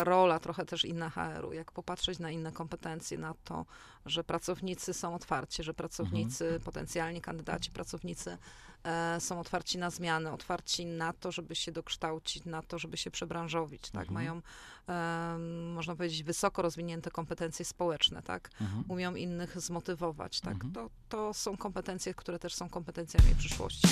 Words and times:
taka 0.00 0.10
rola 0.10 0.38
trochę 0.38 0.66
też 0.66 0.84
inna 0.84 1.10
HR-u, 1.10 1.52
jak 1.52 1.72
popatrzeć 1.72 2.18
na 2.18 2.30
inne 2.30 2.52
kompetencje, 2.52 3.18
na 3.18 3.34
to, 3.44 3.66
że 4.06 4.24
pracownicy 4.24 4.94
są 4.94 5.14
otwarci, 5.14 5.62
że 5.62 5.74
pracownicy, 5.74 6.44
Mhm. 6.44 6.62
potencjalni 6.62 7.20
kandydaci, 7.20 7.70
pracownicy 7.70 8.38
e, 8.84 9.20
są 9.20 9.40
otwarci 9.40 9.78
na 9.78 9.90
zmiany, 9.90 10.30
otwarci 10.32 10.86
na 10.86 11.12
to, 11.12 11.32
żeby 11.32 11.54
się 11.54 11.72
dokształcić, 11.72 12.44
na 12.44 12.62
to, 12.62 12.78
żeby 12.78 12.96
się 12.96 13.10
przebranżowić, 13.10 13.90
tak? 13.90 14.08
Mhm. 14.08 14.14
Mają, 14.14 14.42
em, 14.86 15.72
można 15.72 15.96
powiedzieć, 15.96 16.22
wysoko 16.22 16.62
rozwinięte 16.62 17.10
kompetencje 17.10 17.64
społeczne, 17.64 18.22
tak? 18.22 18.50
Mhm. 18.60 18.84
Umią 18.88 19.14
innych 19.14 19.60
zmotywować, 19.60 20.40
tak? 20.40 20.54
Mhm. 20.54 20.72
To, 20.72 20.90
to 21.08 21.34
są 21.34 21.56
kompetencje, 21.56 22.14
które 22.14 22.38
też 22.38 22.54
są 22.54 22.68
kompetencjami 22.68 23.34
przyszłości. 23.34 23.88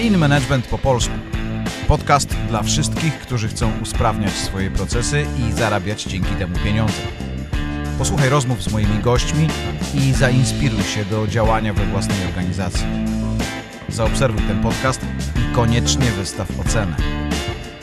Lean 0.00 0.18
Management 0.18 0.66
po 0.66 0.78
polsku. 0.78 1.14
Podcast 1.88 2.36
dla 2.48 2.62
wszystkich, 2.62 3.18
którzy 3.18 3.48
chcą 3.48 3.80
usprawniać 3.82 4.32
swoje 4.32 4.70
procesy 4.70 5.26
i 5.38 5.52
zarabiać 5.52 6.02
dzięki 6.02 6.34
temu 6.34 6.58
pieniądze. 6.64 7.02
Posłuchaj 7.98 8.28
rozmów 8.28 8.62
z 8.62 8.72
moimi 8.72 8.98
gośćmi 8.98 9.48
i 9.94 10.12
zainspiruj 10.12 10.82
się 10.82 11.04
do 11.04 11.26
działania 11.26 11.74
we 11.74 11.86
własnej 11.86 12.26
organizacji. 12.26 12.86
Zaobserwuj 13.88 14.42
ten 14.42 14.62
podcast 14.62 15.00
i 15.36 15.54
koniecznie 15.54 16.10
wystaw 16.10 16.60
ocenę. 16.60 16.96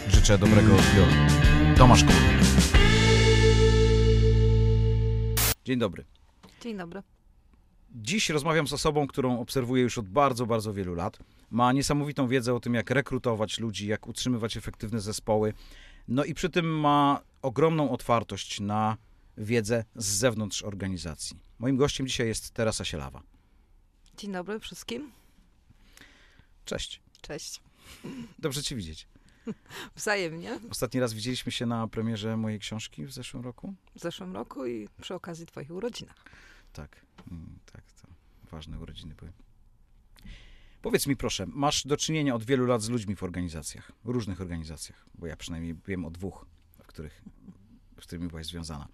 Życzę 0.07 0.37
dobrego 0.37 0.75
odbioru. 0.75 1.11
Tomasz 1.77 2.03
Król. 2.03 2.15
Dzień 5.65 5.79
dobry. 5.79 6.05
Dzień 6.61 6.77
dobry. 6.77 7.03
Dziś 7.95 8.29
rozmawiam 8.29 8.67
z 8.67 8.73
osobą, 8.73 9.07
którą 9.07 9.39
obserwuję 9.39 9.83
już 9.83 9.97
od 9.97 10.09
bardzo, 10.09 10.45
bardzo 10.45 10.73
wielu 10.73 10.95
lat. 10.95 11.19
Ma 11.51 11.73
niesamowitą 11.73 12.27
wiedzę 12.27 12.53
o 12.53 12.59
tym, 12.59 12.73
jak 12.73 12.89
rekrutować 12.91 13.59
ludzi, 13.59 13.87
jak 13.87 14.07
utrzymywać 14.07 14.57
efektywne 14.57 14.99
zespoły. 14.99 15.53
No 16.07 16.23
i 16.23 16.33
przy 16.33 16.49
tym 16.49 16.79
ma 16.79 17.21
ogromną 17.41 17.91
otwartość 17.91 18.59
na 18.59 18.97
wiedzę 19.37 19.85
z 19.95 20.05
zewnątrz 20.05 20.63
organizacji. 20.63 21.39
Moim 21.59 21.77
gościem 21.77 22.07
dzisiaj 22.07 22.27
jest 22.27 22.51
Teresa 22.51 22.85
Sielawa. 22.85 23.21
Dzień 24.17 24.31
dobry 24.31 24.59
wszystkim. 24.59 25.11
Cześć. 26.65 27.01
Cześć. 27.21 27.61
Dobrze 28.39 28.63
Cię 28.63 28.75
widzieć. 28.75 29.07
Wzajemnie 29.95 30.59
Ostatni 30.71 30.99
raz 30.99 31.13
widzieliśmy 31.13 31.51
się 31.51 31.65
na 31.65 31.87
premierze 31.87 32.37
mojej 32.37 32.59
książki 32.59 33.05
w 33.05 33.11
zeszłym 33.11 33.43
roku. 33.43 33.73
w 33.95 33.99
zeszłym 33.99 34.33
roku 34.33 34.65
i 34.65 34.89
przy 35.01 35.15
okazji 35.15 35.45
Twoich 35.45 35.71
urodzinach. 35.71 36.25
Tak, 36.73 37.05
mm, 37.31 37.59
tak, 37.71 37.91
to 37.91 38.07
ważne 38.51 38.79
urodziny 38.79 39.15
były. 39.15 39.31
Powiedz 40.87 41.07
mi 41.07 41.15
proszę, 41.15 41.45
masz 41.47 41.87
do 41.87 41.97
czynienia 41.97 42.35
od 42.35 42.43
wielu 42.43 42.65
lat 42.65 42.81
z 42.81 42.89
ludźmi 42.89 43.15
w 43.15 43.23
organizacjach, 43.23 43.91
w 44.03 44.09
różnych 44.09 44.41
organizacjach, 44.41 45.05
bo 45.15 45.27
ja 45.27 45.35
przynajmniej 45.35 45.75
wiem 45.87 46.05
o 46.05 46.09
dwóch, 46.11 46.45
w 46.83 46.87
których, 46.87 47.21
z 48.01 48.05
którymi 48.05 48.27
byłaś 48.27 48.45
związana. 48.45 48.87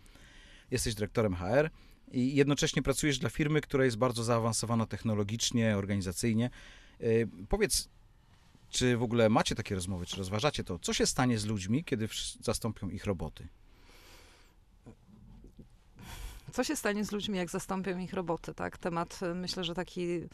Jesteś 0.71 0.95
dyrektorem 0.95 1.36
HR 1.36 1.69
i 2.11 2.36
jednocześnie 2.36 2.81
pracujesz 2.81 3.19
dla 3.19 3.30
firmy, 3.30 3.61
która 3.61 3.86
jest 3.86 3.97
bardzo 3.97 4.23
zaawansowana 4.23 4.86
technologicznie, 4.86 5.77
organizacyjnie. 5.77 6.49
Yy, 6.99 7.30
powiedz, 7.49 7.89
czy 8.69 8.97
w 8.97 9.03
ogóle 9.03 9.30
macie 9.30 9.55
takie 9.55 9.75
rozmowy, 9.75 10.05
czy 10.05 10.17
rozważacie 10.17 10.64
to, 10.64 10.80
co 10.80 10.94
się 10.94 11.05
stanie 11.05 11.39
z 11.39 11.45
ludźmi, 11.45 11.83
kiedy 11.83 12.08
zastąpią 12.41 12.89
ich 12.89 13.05
roboty? 13.05 13.47
Co 16.54 16.64
się 16.64 16.76
stanie 16.76 17.06
z 17.06 17.12
ludźmi, 17.12 17.38
jak 17.38 17.50
zastąpią 17.50 17.98
ich 17.98 18.14
roboty, 18.14 18.54
tak? 18.54 18.78
Temat, 18.78 19.20
y, 19.23 19.36
myślę, 19.36 19.64
że 19.64 19.73
taki 19.73 20.04
e, 20.12 20.28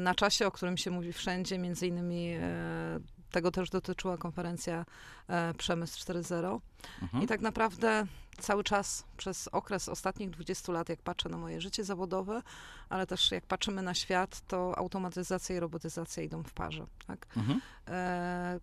na 0.00 0.14
czasie, 0.14 0.46
o 0.46 0.50
którym 0.50 0.76
się 0.76 0.90
mówi 0.90 1.12
wszędzie, 1.12 1.58
między 1.58 1.86
innymi 1.86 2.28
e, 2.28 3.00
tego 3.30 3.50
też 3.50 3.70
dotyczyła 3.70 4.18
konferencja 4.18 4.84
e, 5.28 5.54
Przemysł 5.54 6.00
4.0. 6.00 6.60
Mhm. 7.02 7.22
I 7.22 7.26
tak 7.26 7.40
naprawdę 7.40 8.06
cały 8.38 8.64
czas 8.64 9.04
przez 9.16 9.48
okres 9.48 9.88
ostatnich 9.88 10.30
20 10.30 10.72
lat, 10.72 10.88
jak 10.88 11.02
patrzę 11.02 11.28
na 11.28 11.36
moje 11.36 11.60
życie 11.60 11.84
zawodowe, 11.84 12.42
ale 12.88 13.06
też 13.06 13.30
jak 13.30 13.46
patrzymy 13.46 13.82
na 13.82 13.94
świat, 13.94 14.40
to 14.48 14.78
automatyzacja 14.78 15.56
i 15.56 15.60
robotyzacja 15.60 16.22
idą 16.22 16.42
w 16.42 16.52
parze, 16.52 16.86
tak? 17.06 17.26
Mhm. 17.36 17.60
E, 17.88 18.60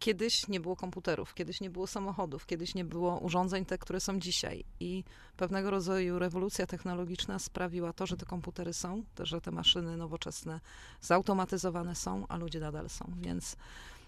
Kiedyś 0.00 0.48
nie 0.48 0.60
było 0.60 0.76
komputerów, 0.76 1.34
kiedyś 1.34 1.60
nie 1.60 1.70
było 1.70 1.86
samochodów, 1.86 2.46
kiedyś 2.46 2.74
nie 2.74 2.84
było 2.84 3.18
urządzeń 3.18 3.64
te, 3.64 3.78
które 3.78 4.00
są 4.00 4.20
dzisiaj. 4.20 4.64
I 4.80 5.04
pewnego 5.36 5.70
rodzaju 5.70 6.18
rewolucja 6.18 6.66
technologiczna 6.66 7.38
sprawiła 7.38 7.92
to, 7.92 8.06
że 8.06 8.16
te 8.16 8.26
komputery 8.26 8.72
są, 8.72 9.04
że 9.18 9.40
te 9.40 9.50
maszyny 9.50 9.96
nowoczesne 9.96 10.60
zautomatyzowane 11.00 11.94
są, 11.94 12.26
a 12.28 12.36
ludzie 12.36 12.60
nadal 12.60 12.88
są. 12.88 13.12
Więc 13.16 13.56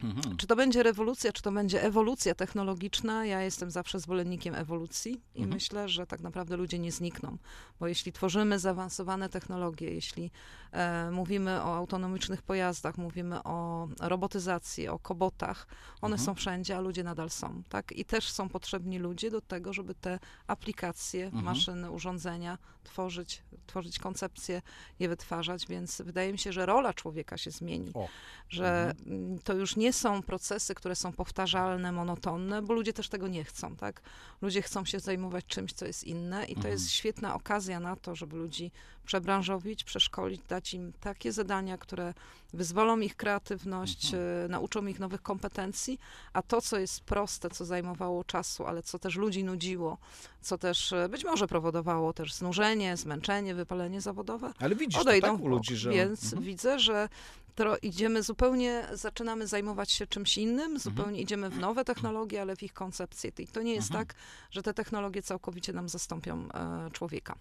Mhm. 0.05 0.37
czy 0.37 0.47
to 0.47 0.57
będzie 0.57 0.83
rewolucja, 0.83 1.33
czy 1.33 1.43
to 1.43 1.53
będzie 1.53 1.83
ewolucja 1.83 2.35
technologiczna, 2.35 3.27
ja 3.27 3.43
jestem 3.43 3.71
zawsze 3.71 4.01
zwolennikiem 4.01 4.55
ewolucji 4.55 5.13
i 5.35 5.39
Mhm. 5.39 5.55
myślę, 5.55 5.89
że 5.89 6.07
tak 6.07 6.21
naprawdę 6.21 6.57
ludzie 6.57 6.79
nie 6.79 6.93
znikną. 6.93 7.39
Bo 7.81 7.87
jeśli 7.87 8.13
tworzymy 8.13 8.59
zaawansowane 8.59 9.29
technologie, 9.29 9.91
jeśli 9.95 10.31
e, 10.73 11.11
mówimy 11.11 11.63
o 11.63 11.77
autonomicznych 11.77 12.43
pojazdach, 12.43 12.99
mówimy 12.99 13.43
o 13.43 13.89
robotyzacji, 14.01 14.89
o 14.89 14.99
kobotach, 14.99 15.67
one 16.01 16.15
Mhm. 16.15 16.27
są 16.27 16.35
wszędzie, 16.35 16.77
a 16.77 16.81
ludzie 16.81 17.05
nadal 17.05 17.31
są. 17.31 17.63
Tak? 17.69 17.93
I 17.93 18.05
też 18.05 18.31
są 18.31 18.49
potrzebni 18.49 18.99
ludzie 18.99 19.31
do 19.31 19.41
tego, 19.41 19.73
żeby 19.73 19.95
te 19.95 20.19
aplikacje, 20.47 21.25
Mhm. 21.25 21.45
maszyny, 21.45 21.91
urządzenia 21.91 22.59
tworzyć, 22.85 23.43
tworzyć 23.67 23.99
koncepcje, 23.99 24.63
je 24.99 25.09
wytwarzać, 25.09 25.67
więc 25.67 26.03
wydaje 26.05 26.33
mi 26.33 26.39
się, 26.39 26.53
że 26.53 26.67
rola 26.67 26.95
człowieka 26.95 27.37
się 27.39 27.51
zmieni 27.51 27.91
O. 27.95 28.09
że 28.49 28.93
mm, 29.07 29.39
to 29.39 29.55
już 29.55 29.77
nie 29.77 29.92
są 29.93 30.23
procesy, 30.23 30.75
które 30.75 30.97
są 30.97 31.13
powtarzalne, 31.13 31.93
monotonne, 31.93 32.63
bo 32.63 32.75
ludzie 32.75 32.93
też 32.93 33.09
tego 33.09 33.29
nie 33.29 33.45
chcą, 33.45 33.77
tak? 33.77 34.01
Ludzie 34.43 34.63
chcą 34.63 34.85
się 34.85 35.01
zajmować 35.01 35.45
czymś, 35.47 35.73
co 35.73 35.87
jest 35.87 36.05
inne 36.05 36.45
i 36.45 36.53
to 36.55 36.59
Mhm. 36.59 36.73
jest 36.75 36.91
świetna 36.91 37.35
okazja 37.35 37.81
na 37.81 37.97
to, 37.97 38.15
żeby 38.17 38.37
ludzi 38.37 38.71
przebranżowić, 39.07 39.85
przeszkolić, 39.85 40.41
dać 40.49 40.75
im 40.75 40.93
takie 41.01 41.33
zadania, 41.33 41.79
które 41.79 42.15
wyzwolą 42.53 43.01
ich 43.01 43.17
kreatywność, 43.17 44.05
Mhm. 44.15 44.45
e, 44.45 44.49
nauczą 44.49 44.87
ich 44.87 45.01
nowych 45.01 45.23
kompetencji, 45.23 45.99
a 46.33 46.43
to, 46.43 46.61
co 46.61 46.79
jest 46.79 47.01
proste, 47.01 47.51
co 47.51 47.65
zajmowało 47.65 48.25
czasu, 48.25 48.67
ale 48.67 48.83
co 48.83 48.99
też 48.99 49.17
ludzi 49.17 49.45
nudziło, 49.45 49.99
co 50.41 50.59
też 50.59 50.93
e, 50.93 51.09
być 51.09 51.25
może 51.25 51.47
powodowało 51.49 52.13
też 52.13 52.35
znużenie, 52.35 52.97
zmęczenie, 52.97 53.55
wypalenie 53.55 54.01
zawodowe, 54.01 54.53
Ale 54.59 54.75
widzisz 54.77 54.95
to 54.95 55.01
odejdą 55.01 55.27
tak 55.27 55.37
w 55.37 55.43
u 55.43 55.49
ludzi, 55.49 55.77
że... 55.77 55.91
Więc 55.91 56.25
Mhm. 56.25 56.43
widzę, 56.43 56.79
że 56.79 57.09
tro, 57.55 57.77
idziemy 57.83 58.23
zupełnie, 58.23 58.87
zaczynamy 58.93 59.47
zajmować 59.47 59.91
się 59.91 60.07
czymś 60.07 60.39
Mhm. 60.39 60.49
innym, 60.55 60.79
zupełnie 60.79 61.21
idziemy 61.21 61.51
w 61.51 61.59
nowe 61.59 61.85
technologie, 61.85 62.41
ale 62.43 62.57
w 62.57 62.63
ich 62.63 62.73
koncepcje. 62.73 63.31
I 63.39 63.47
to 63.47 63.63
nie 63.63 63.75
jest 63.75 63.91
Mhm. 63.91 64.07
tak, 64.07 64.17
że 64.51 64.63
te 64.63 64.75
technologie 64.75 65.23
całkowicie 65.23 65.73
nam 65.73 65.89
zastąpią 65.89 66.49
e, 66.53 66.91
człowieka. 66.93 67.35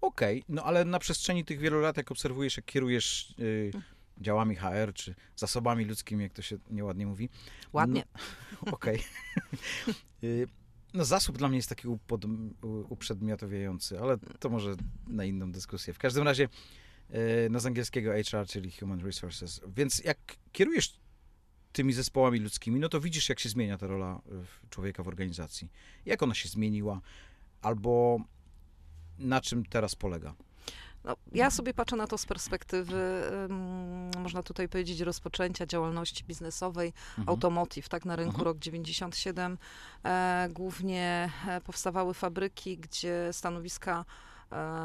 Okej, 0.00 0.44
no 0.48 0.64
ale 0.64 0.84
na 0.84 0.98
przestrzeni 0.98 1.44
tych 1.44 1.58
wielu 1.58 1.80
lat, 1.80 1.96
jak 1.96 2.10
obserwujesz, 2.10 2.56
jak 2.56 2.66
kierujesz 2.66 3.34
y, 3.40 3.70
działami 4.18 4.56
HR, 4.56 4.92
czy 4.94 5.14
zasobami 5.36 5.84
ludzkimi, 5.84 6.22
jak 6.22 6.32
to 6.32 6.42
się 6.42 6.56
nieładnie 6.70 7.06
mówi. 7.06 7.28
Ładnie. 7.72 8.04
Okej. 8.72 9.04
Y, 10.24 10.48
no 10.94 11.04
zasób 11.04 11.38
dla 11.38 11.48
mnie 11.48 11.56
jest 11.56 11.68
taki 11.68 11.88
upod, 11.88 12.24
uprzedmiotowiający, 12.88 14.00
ale 14.00 14.18
to 14.40 14.48
może 14.48 14.74
na 15.06 15.24
inną 15.24 15.52
dyskusję. 15.52 15.94
W 15.94 15.98
każdym 15.98 16.24
razie, 16.24 16.48
no 17.50 17.60
z 17.60 17.66
angielskiego 17.66 18.12
HR, 18.12 18.46
czyli 18.48 18.70
Human 18.72 19.00
Resources. 19.00 19.60
Więc 19.76 19.98
jak 20.04 20.18
kierujesz 20.52 20.98
tymi 21.72 21.92
zespołami 21.92 22.38
ludzkimi, 22.38 22.80
no 22.80 22.88
to 22.88 23.00
widzisz, 23.00 23.28
jak 23.28 23.40
się 23.40 23.48
zmienia 23.48 23.78
ta 23.78 23.86
rola 23.86 24.20
y, 24.66 24.70
człowieka 24.70 25.02
w 25.02 25.08
organizacji. 25.08 25.70
Jak 26.06 26.22
ona 26.22 26.34
się 26.34 26.48
zmieniła, 26.48 27.00
albo 27.62 28.18
na 29.18 29.40
czym 29.40 29.64
teraz 29.64 29.94
polega. 29.94 30.34
No, 31.04 31.16
ja 31.32 31.50
sobie 31.50 31.74
patrzę 31.74 31.96
na 31.96 32.06
to 32.06 32.18
z 32.18 32.26
perspektywy, 32.26 33.22
można 34.18 34.42
tutaj 34.42 34.68
powiedzieć, 34.68 35.00
rozpoczęcia 35.00 35.66
działalności 35.66 36.24
biznesowej, 36.24 36.88
Mhm. 37.08 37.28
automotive, 37.28 37.88
tak, 37.88 38.04
na 38.04 38.16
rynku 38.16 38.30
Mhm. 38.30 38.44
rok 38.44 38.58
97. 38.58 39.58
E, 40.04 40.48
głównie 40.52 41.30
e, 41.48 41.60
powstawały 41.60 42.14
fabryki, 42.14 42.78
gdzie 42.78 43.28
stanowiska, 43.32 44.00
e, 44.00 44.27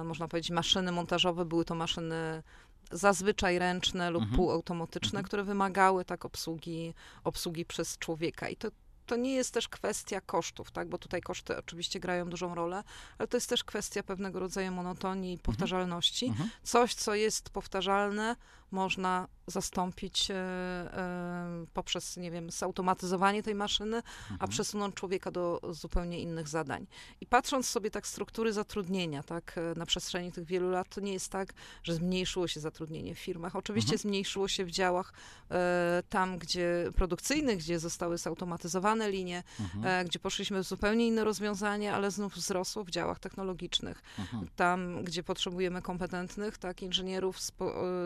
można 0.03 0.27
powiedzieć, 0.27 0.51
maszyny 0.51 0.91
montażowe, 0.91 1.45
były 1.45 1.65
to 1.65 1.75
maszyny 1.75 2.43
zazwyczaj 2.91 3.59
ręczne 3.59 4.11
lub 4.11 4.21
Mhm. 4.21 4.35
półautomatyczne, 4.37 5.09
Mhm. 5.19 5.25
które 5.25 5.43
wymagały 5.43 6.05
tak 6.05 6.25
obsługi, 6.25 6.93
obsługi 7.23 7.65
przez 7.65 7.97
człowieka. 7.97 8.49
I 8.49 8.55
to, 8.55 8.67
to 9.05 9.15
nie 9.15 9.33
jest 9.33 9.53
też 9.53 9.67
kwestia 9.67 10.21
kosztów, 10.21 10.71
tak? 10.71 10.89
bo 10.89 10.97
tutaj 10.97 11.21
koszty 11.21 11.57
oczywiście 11.57 11.99
grają 11.99 12.29
dużą 12.29 12.55
rolę, 12.55 12.83
ale 13.17 13.27
to 13.27 13.37
jest 13.37 13.49
też 13.49 13.63
kwestia 13.63 14.03
pewnego 14.03 14.39
rodzaju 14.39 14.71
monotonii 14.71 15.33
i 15.33 15.37
powtarzalności. 15.37 16.25
Mhm. 16.25 16.49
Coś, 16.63 16.93
co 16.93 17.15
jest 17.15 17.49
powtarzalne, 17.49 18.35
można 18.73 19.27
zastąpić 19.47 20.31
e, 20.31 20.35
e, 20.35 21.65
poprzez, 21.73 22.17
nie 22.17 22.31
wiem, 22.31 22.49
zautomatyzowanie 22.51 23.43
tej 23.43 23.55
maszyny, 23.55 23.97
a 24.29 24.31
Mhm. 24.33 24.49
przesunąć 24.51 24.95
człowieka 24.95 25.31
do 25.31 25.59
zupełnie 25.69 26.19
innych 26.19 26.47
zadań. 26.47 26.87
I 27.21 27.25
patrząc 27.25 27.69
sobie 27.69 27.91
tak 27.91 28.07
struktury 28.07 28.53
zatrudnienia, 28.53 29.23
tak, 29.23 29.57
e, 29.57 29.79
na 29.79 29.85
przestrzeni 29.85 30.31
tych 30.31 30.45
wielu 30.45 30.69
lat, 30.69 30.89
to 30.89 31.01
nie 31.01 31.13
jest 31.13 31.29
tak, 31.31 31.53
że 31.83 31.93
zmniejszyło 31.95 32.47
się 32.47 32.59
zatrudnienie 32.59 33.15
w 33.15 33.19
firmach. 33.19 33.55
Oczywiście 33.55 33.93
Mhm. 33.93 33.99
zmniejszyło 33.99 34.47
się 34.47 34.65
w 34.65 34.71
działach 34.71 35.13
e, 35.51 36.03
tam, 36.09 36.37
gdzie 36.37 36.89
produkcyjnych, 36.95 37.57
gdzie 37.57 37.79
zostały 37.79 38.17
zautomatyzowane 38.17 39.11
linie, 39.11 39.43
Mhm. 39.59 40.07
gdzie 40.07 40.19
poszliśmy 40.19 40.63
w 40.63 40.67
zupełnie 40.67 41.07
inne 41.07 41.23
rozwiązania, 41.23 41.95
ale 41.95 42.11
znów 42.11 42.33
wzrosło 42.33 42.83
w 42.83 42.89
działach 42.89 43.19
technologicznych. 43.19 44.01
Mhm. 44.19 44.47
Tam, 44.55 45.03
gdzie 45.03 45.23
potrzebujemy 45.23 45.81
kompetentnych, 45.81 46.57
tak, 46.57 46.81
inżynierów 46.81 47.41
z, 47.41 47.51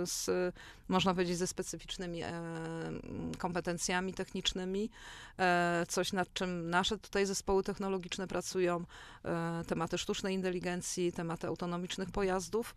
z 0.06 0.56
można 0.88 1.14
powiedzieć, 1.14 1.38
ze 1.38 1.48
specyficznymi 1.48 2.24
e, 2.24 2.32
kompetencjami 3.38 4.14
technicznymi, 4.14 4.90
e, 5.40 5.86
coś 5.88 6.14
nad 6.14 6.34
czym 6.34 6.70
nasze 6.70 6.98
tutaj 6.98 7.26
zespoły 7.26 7.64
technologiczne 7.64 8.28
pracują, 8.28 8.86
e, 9.26 9.64
tematy 9.68 9.98
sztucznej 9.98 10.36
inteligencji, 10.36 11.12
tematy 11.12 11.48
autonomicznych 11.48 12.12
pojazdów. 12.12 12.76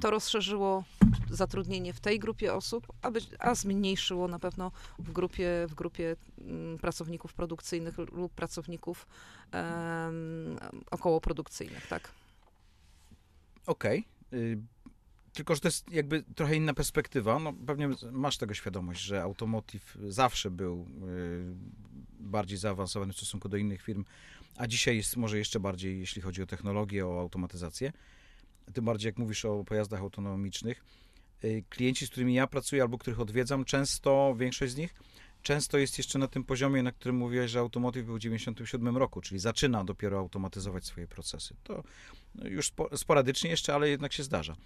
To 0.00 0.10
rozszerzyło 0.10 0.84
zatrudnienie 1.30 1.92
w 1.92 2.00
tej 2.00 2.18
grupie 2.18 2.54
osób, 2.54 2.86
a, 3.02 3.10
być, 3.10 3.28
a 3.38 3.54
zmniejszyło 3.54 4.28
na 4.28 4.38
pewno 4.38 4.72
w 4.98 5.12
grupie, 5.12 5.48
w 5.68 5.74
grupie 5.74 6.16
mm, 6.40 6.78
pracowników 6.78 7.34
produkcyjnych 7.34 7.98
lub 7.98 8.32
pracowników 8.32 9.06
em, 9.52 10.58
okołoprodukcyjnych, 10.90 11.86
tak. 11.86 12.10
Okej. 13.66 14.04
Y, 14.32 14.58
Tylko, 15.36 15.54
że 15.54 15.60
to 15.60 15.68
jest 15.68 15.90
jakby 15.90 16.22
trochę 16.22 16.56
inna 16.56 16.74
perspektywa. 16.74 17.38
No, 17.38 17.52
pewnie 17.66 17.88
masz 18.12 18.36
tego 18.36 18.54
świadomość, 18.54 19.00
że 19.00 19.22
automotive 19.22 19.98
zawsze 20.08 20.50
był 20.50 20.86
y, 21.08 21.54
bardziej 22.20 22.58
zaawansowany 22.58 23.12
w 23.12 23.16
stosunku 23.16 23.48
do 23.48 23.56
innych 23.56 23.82
firm, 23.82 24.04
a 24.56 24.66
dzisiaj 24.66 24.96
jest 24.96 25.16
może 25.16 25.38
jeszcze 25.38 25.60
bardziej, 25.60 26.00
jeśli 26.00 26.22
chodzi 26.22 26.42
o 26.42 26.46
technologię, 26.46 27.06
o 27.06 27.20
automatyzację. 27.20 27.92
Tym 28.72 28.84
bardziej, 28.84 29.08
jak 29.08 29.18
mówisz 29.18 29.44
o 29.44 29.64
pojazdach 29.64 30.00
autonomicznych. 30.00 30.84
Y, 31.44 31.64
Klienci, 31.68 32.06
z 32.06 32.10
którymi 32.10 32.34
ja 32.34 32.46
pracuję 32.46 32.82
albo 32.82 32.98
których 32.98 33.20
odwiedzam, 33.20 33.64
często, 33.64 34.34
większość 34.38 34.72
z 34.72 34.76
nich, 34.76 34.94
często 35.42 35.78
jest 35.78 35.98
jeszcze 35.98 36.18
na 36.18 36.28
tym 36.28 36.44
poziomie, 36.44 36.82
na 36.82 36.92
którym 36.92 37.16
mówiłeś, 37.16 37.50
że 37.50 37.58
automotive 37.58 38.06
był 38.06 38.16
w 38.16 38.20
97 38.20 38.96
roku, 38.96 39.20
czyli 39.20 39.40
zaczyna 39.40 39.84
dopiero 39.84 40.18
automatyzować 40.18 40.84
swoje 40.84 41.06
procesy. 41.06 41.54
To 41.62 41.82
no, 42.34 42.48
już 42.48 42.66
spo, 42.66 42.96
sporadycznie 42.96 43.50
jeszcze, 43.50 43.74
ale 43.74 43.88
jednak 43.88 44.12
się 44.12 44.22
zdarza. 44.22 44.56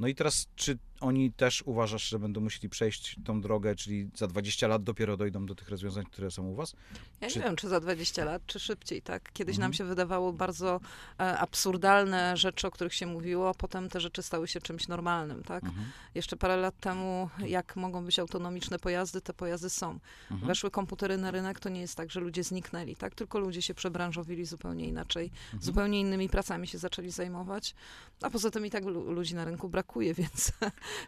No 0.00 0.08
i 0.08 0.14
teraz, 0.14 0.46
czy 0.56 0.78
oni 1.00 1.32
też 1.32 1.62
uważasz, 1.66 2.08
że 2.08 2.18
będą 2.18 2.40
musieli 2.40 2.68
przejść 2.68 3.16
tą 3.24 3.40
drogę, 3.40 3.74
czyli 3.74 4.08
za 4.16 4.26
20 4.26 4.66
lat 4.68 4.82
dopiero 4.82 5.16
dojdą 5.16 5.46
do 5.46 5.54
tych 5.54 5.68
rozwiązań, 5.68 6.04
które 6.04 6.30
są 6.30 6.46
u 6.46 6.54
was? 6.54 6.76
Ja 7.20 7.28
Czy- 7.28 7.38
nie 7.38 7.44
wiem, 7.44 7.56
czy 7.56 7.68
za 7.68 7.80
20 7.80 8.24
lat, 8.24 8.42
czy 8.46 8.58
szybciej, 8.60 9.02
tak? 9.02 9.32
Kiedyś 9.32 9.56
nam 9.58 9.64
Mhm. 9.64 9.72
się 9.72 9.84
wydawało 9.84 10.32
bardzo 10.32 10.80
e, 11.20 11.38
absurdalne 11.38 12.36
rzeczy, 12.36 12.66
o 12.66 12.70
których 12.70 12.94
się 12.94 13.06
mówiło, 13.06 13.48
a 13.48 13.54
potem 13.54 13.88
te 13.88 14.00
rzeczy 14.00 14.22
stały 14.22 14.48
się 14.48 14.60
czymś 14.60 14.88
normalnym, 14.88 15.42
tak? 15.42 15.64
Mhm. 15.64 15.86
Jeszcze 16.14 16.36
parę 16.36 16.56
lat 16.56 16.80
temu, 16.80 17.30
jak 17.46 17.76
mogą 17.76 18.04
być 18.04 18.18
autonomiczne 18.18 18.78
pojazdy, 18.78 19.20
te 19.20 19.32
pojazdy 19.34 19.70
są. 19.70 19.90
Mhm. 20.30 20.48
Weszły 20.48 20.70
komputery 20.70 21.16
na 21.18 21.30
rynek, 21.30 21.60
to 21.60 21.68
nie 21.68 21.80
jest 21.80 21.94
tak, 21.96 22.10
że 22.10 22.20
ludzie 22.20 22.44
zniknęli, 22.44 22.96
tak? 22.96 23.14
Tylko 23.14 23.38
ludzie 23.38 23.62
się 23.62 23.74
przebranżowili 23.74 24.44
zupełnie 24.46 24.86
inaczej, 24.88 25.24
Mhm. 25.44 25.62
zupełnie 25.62 26.00
innymi 26.00 26.28
pracami 26.28 26.66
się 26.66 26.78
zaczęli 26.78 27.10
zajmować, 27.10 27.74
a 28.22 28.30
poza 28.30 28.50
tym 28.50 28.66
i 28.66 28.70
tak 28.70 28.84
lu- 28.84 29.12
ludzi 29.12 29.34
na 29.34 29.44
rynku 29.44 29.68
brakuje, 29.68 29.85
więc 30.18 30.52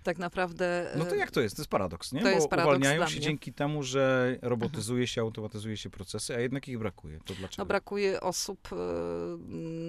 tak 0.03 0.19
naprawdę... 0.19 0.93
No 0.97 1.05
to 1.05 1.15
e, 1.15 1.19
jak 1.19 1.31
to 1.31 1.41
jest? 1.41 1.57
To 1.57 1.63
jest 1.63 1.71
paradoks, 1.71 2.13
nie? 2.13 2.21
To 2.21 2.29
jest 2.29 2.47
Bo 2.47 2.49
paradoks 2.49 2.77
uwalniają 2.77 3.07
się 3.07 3.21
dzięki 3.21 3.53
temu, 3.53 3.83
że 3.83 4.37
robotyzuje 4.43 5.07
się, 5.07 5.21
automatyzuje 5.21 5.77
się 5.77 5.91
procesy, 5.91 6.35
a 6.37 6.41
jednak 6.41 6.69
ich 6.69 6.79
brakuje. 6.79 7.19
To 7.25 7.35
dlaczego? 7.35 7.63
No 7.63 7.67
brakuje 7.67 8.21
osób 8.21 8.69
e, 8.73 8.77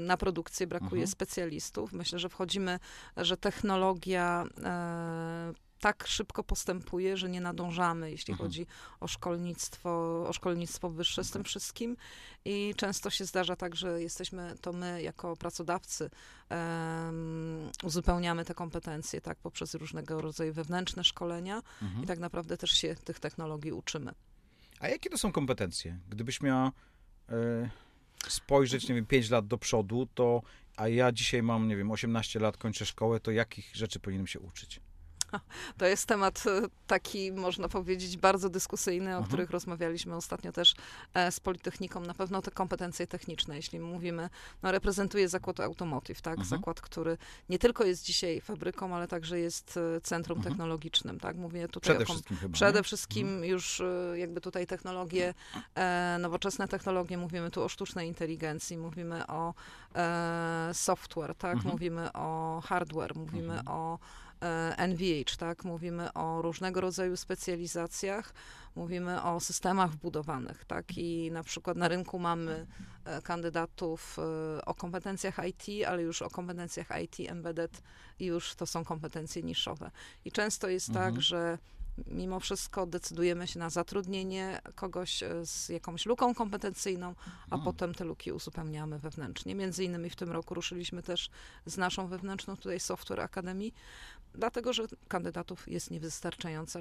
na 0.06 0.18
produkcję, 0.18 0.68
brakuje 0.68 1.02
Mhm. 1.02 1.08
specjalistów. 1.08 1.94
Myślę, 1.94 2.20
że 2.20 2.30
wchodzimy, 2.30 2.80
że 3.18 3.38
technologia 3.38 4.46
e, 4.64 5.69
tak 5.80 6.08
szybko 6.08 6.44
postępuje, 6.44 7.18
że 7.18 7.30
nie 7.30 7.42
nadążamy, 7.42 8.12
jeśli 8.12 8.32
Mhm. 8.32 8.48
chodzi 8.50 8.66
o 9.00 9.08
szkolnictwo, 9.08 9.90
o 10.30 10.34
szkolnictwo 10.34 10.90
wyższe 10.90 11.24
z 11.24 11.32
tym 11.32 11.44
wszystkim. 11.44 11.98
I 12.46 12.74
często 12.78 13.10
się 13.10 13.26
zdarza 13.26 13.56
tak, 13.56 13.76
że 13.76 14.02
jesteśmy, 14.02 14.56
to 14.62 14.74
my 14.74 15.02
jako 15.02 15.36
pracodawcy 15.38 16.10
em, 16.50 17.70
uzupełniamy 17.84 18.46
te 18.46 18.54
kompetencje, 18.54 19.22
tak, 19.22 19.38
poprzez 19.38 19.74
różnego 19.76 20.22
rodzaju 20.22 20.54
wewnętrzne 20.54 21.04
szkolenia 21.04 21.62
Mhm. 21.82 22.04
i 22.04 22.08
tak 22.08 22.20
naprawdę 22.20 22.58
też 22.58 22.72
się 22.72 22.96
tych 22.96 23.20
technologii 23.20 23.72
uczymy. 23.72 24.12
A 24.80 24.88
jakie 24.88 25.10
to 25.10 25.18
są 25.18 25.32
kompetencje? 25.32 26.00
Gdybyś 26.10 26.42
miała 26.42 26.72
e, 27.30 27.70
spojrzeć, 28.28 28.90
nie 28.90 28.96
wiem, 28.96 29.06
5 29.06 29.30
lat 29.30 29.48
do 29.48 29.58
przodu, 29.58 30.08
to 30.14 30.42
a 30.78 30.88
ja 30.88 31.12
dzisiaj 31.12 31.44
mam, 31.44 31.68
nie 31.68 31.78
wiem, 31.78 31.92
18 31.92 32.40
lat, 32.40 32.58
kończę 32.58 32.86
szkołę, 32.86 33.20
to 33.20 33.32
jakich 33.32 33.76
rzeczy 33.76 34.00
powinienem 34.00 34.28
się 34.28 34.40
uczyć? 34.40 34.80
To 35.78 35.86
jest 35.86 36.06
temat 36.06 36.44
e, 36.48 36.62
taki, 36.88 37.32
można 37.32 37.70
powiedzieć, 37.70 38.18
bardzo 38.18 38.50
dyskusyjny, 38.50 39.06
o 39.10 39.12
Mhm. 39.12 39.26
których 39.28 39.50
rozmawialiśmy 39.50 40.16
ostatnio 40.16 40.52
też 40.52 40.76
e, 41.14 41.32
z 41.32 41.40
Politechniką. 41.40 42.00
Na 42.00 42.14
pewno 42.14 42.42
te 42.42 42.52
kompetencje 42.52 43.08
techniczne, 43.08 43.56
jeśli 43.56 43.80
mówimy, 43.80 44.30
no 44.64 44.72
reprezentuje 44.72 45.30
zakład 45.30 45.60
Automotive, 45.60 46.22
tak? 46.22 46.34
Mhm. 46.40 46.50
Zakład, 46.50 46.82
który 46.82 47.18
nie 47.50 47.60
tylko 47.60 47.84
jest 47.84 48.04
dzisiaj 48.04 48.42
fabryką, 48.42 48.96
ale 48.96 49.08
także 49.08 49.40
jest 49.40 49.80
e, 49.98 50.02
centrum 50.02 50.38
Mhm. 50.38 50.54
technologicznym, 50.54 51.20
tak? 51.20 51.36
Mówię 51.36 51.68
tutaj 51.68 51.82
Przede 51.96 52.04
o 52.04 52.08
wszystkim 52.14 52.38
chyba. 52.38 52.54
Przede 52.54 52.80
nie? 52.80 52.84
wszystkim 52.84 53.46
już 53.46 53.82
e, 53.82 54.14
jakby 54.16 54.42
tutaj 54.42 54.68
technologie, 54.68 55.34
e, 55.76 56.18
nowoczesne 56.20 56.68
technologie, 56.68 57.18
mówimy 57.18 57.52
tu 57.52 57.64
o 57.64 57.70
sztucznej 57.70 58.08
inteligencji, 58.08 58.78
mówimy 58.78 59.28
o 59.28 59.54
e, 59.96 60.70
software, 60.74 61.36
tak, 61.36 61.54
Mhm. 61.56 61.72
mówimy 61.74 62.14
o 62.14 62.62
hardware, 62.66 63.16
mówimy 63.16 63.54
Mhm. 63.60 63.68
o 63.68 64.00
NVH, 64.88 65.38
tak, 65.38 65.64
mówimy 65.64 66.14
o 66.14 66.42
różnego 66.42 66.82
rodzaju 66.82 67.18
specjalizacjach, 67.18 68.34
mówimy 68.76 69.24
o 69.24 69.40
systemach 69.40 69.92
wbudowanych, 69.92 70.66
tak, 70.66 70.98
i 70.98 71.32
na 71.32 71.44
przykład 71.44 71.78
na 71.78 71.88
rynku 71.88 72.20
mamy 72.20 72.68
e, 73.06 73.22
kandydatów 73.22 74.18
e, 74.20 74.66
o 74.66 74.74
kompetencjach 74.76 75.40
IT, 75.48 75.88
ale 75.88 76.02
już 76.02 76.22
o 76.22 76.30
kompetencjach 76.30 76.88
IT 77.04 77.30
embedded 77.30 77.82
i 78.20 78.26
już 78.26 78.56
to 78.56 78.66
są 78.66 78.84
kompetencje 78.86 79.44
niszowe. 79.44 79.92
I 80.26 80.32
często 80.32 80.68
jest 80.70 80.90
Mhm. 80.90 81.14
tak, 81.14 81.22
że 81.22 81.58
mimo 82.08 82.40
wszystko 82.40 82.86
decydujemy 82.86 83.48
się 83.48 83.60
na 83.60 83.70
zatrudnienie 83.70 84.62
kogoś 84.76 85.24
e, 85.24 85.46
z 85.46 85.70
jakąś 85.70 86.06
luką 86.06 86.34
kompetencyjną, 86.36 87.16
a 87.50 87.56
Mhm. 87.56 87.62
potem 87.64 87.94
te 87.96 88.04
luki 88.04 88.32
uzupełniamy 88.32 89.00
wewnętrznie. 89.00 89.56
Między 89.56 89.84
innymi 89.84 90.10
w 90.10 90.16
tym 90.16 90.32
roku 90.32 90.54
ruszyliśmy 90.54 91.04
też 91.04 91.30
z 91.66 91.78
naszą 91.78 92.08
wewnętrzną 92.08 92.58
tutaj 92.58 92.80
Software 92.80 93.20
Academy, 93.20 93.72
dlatego 94.36 94.74
że 94.74 94.84
kandydatów 95.08 95.68
jest 95.68 95.92
niewystarczająco, 95.92 96.80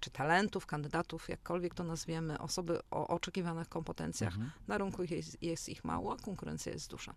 czy 0.00 0.10
talentów, 0.10 0.66
kandydatów, 0.66 1.28
jakkolwiek 1.28 1.74
to 1.74 1.84
nazwiemy, 1.84 2.38
osoby 2.38 2.80
o 2.90 3.08
oczekiwanych 3.08 3.68
kompetencjach. 3.68 4.32
Mhm. 4.32 4.50
Na 4.68 4.78
rynku 4.78 5.02
jest, 5.02 5.42
jest 5.42 5.68
ich 5.68 5.84
mało, 5.84 6.12
a 6.12 6.16
konkurencja 6.16 6.72
jest 6.72 6.90
duża. 6.90 7.14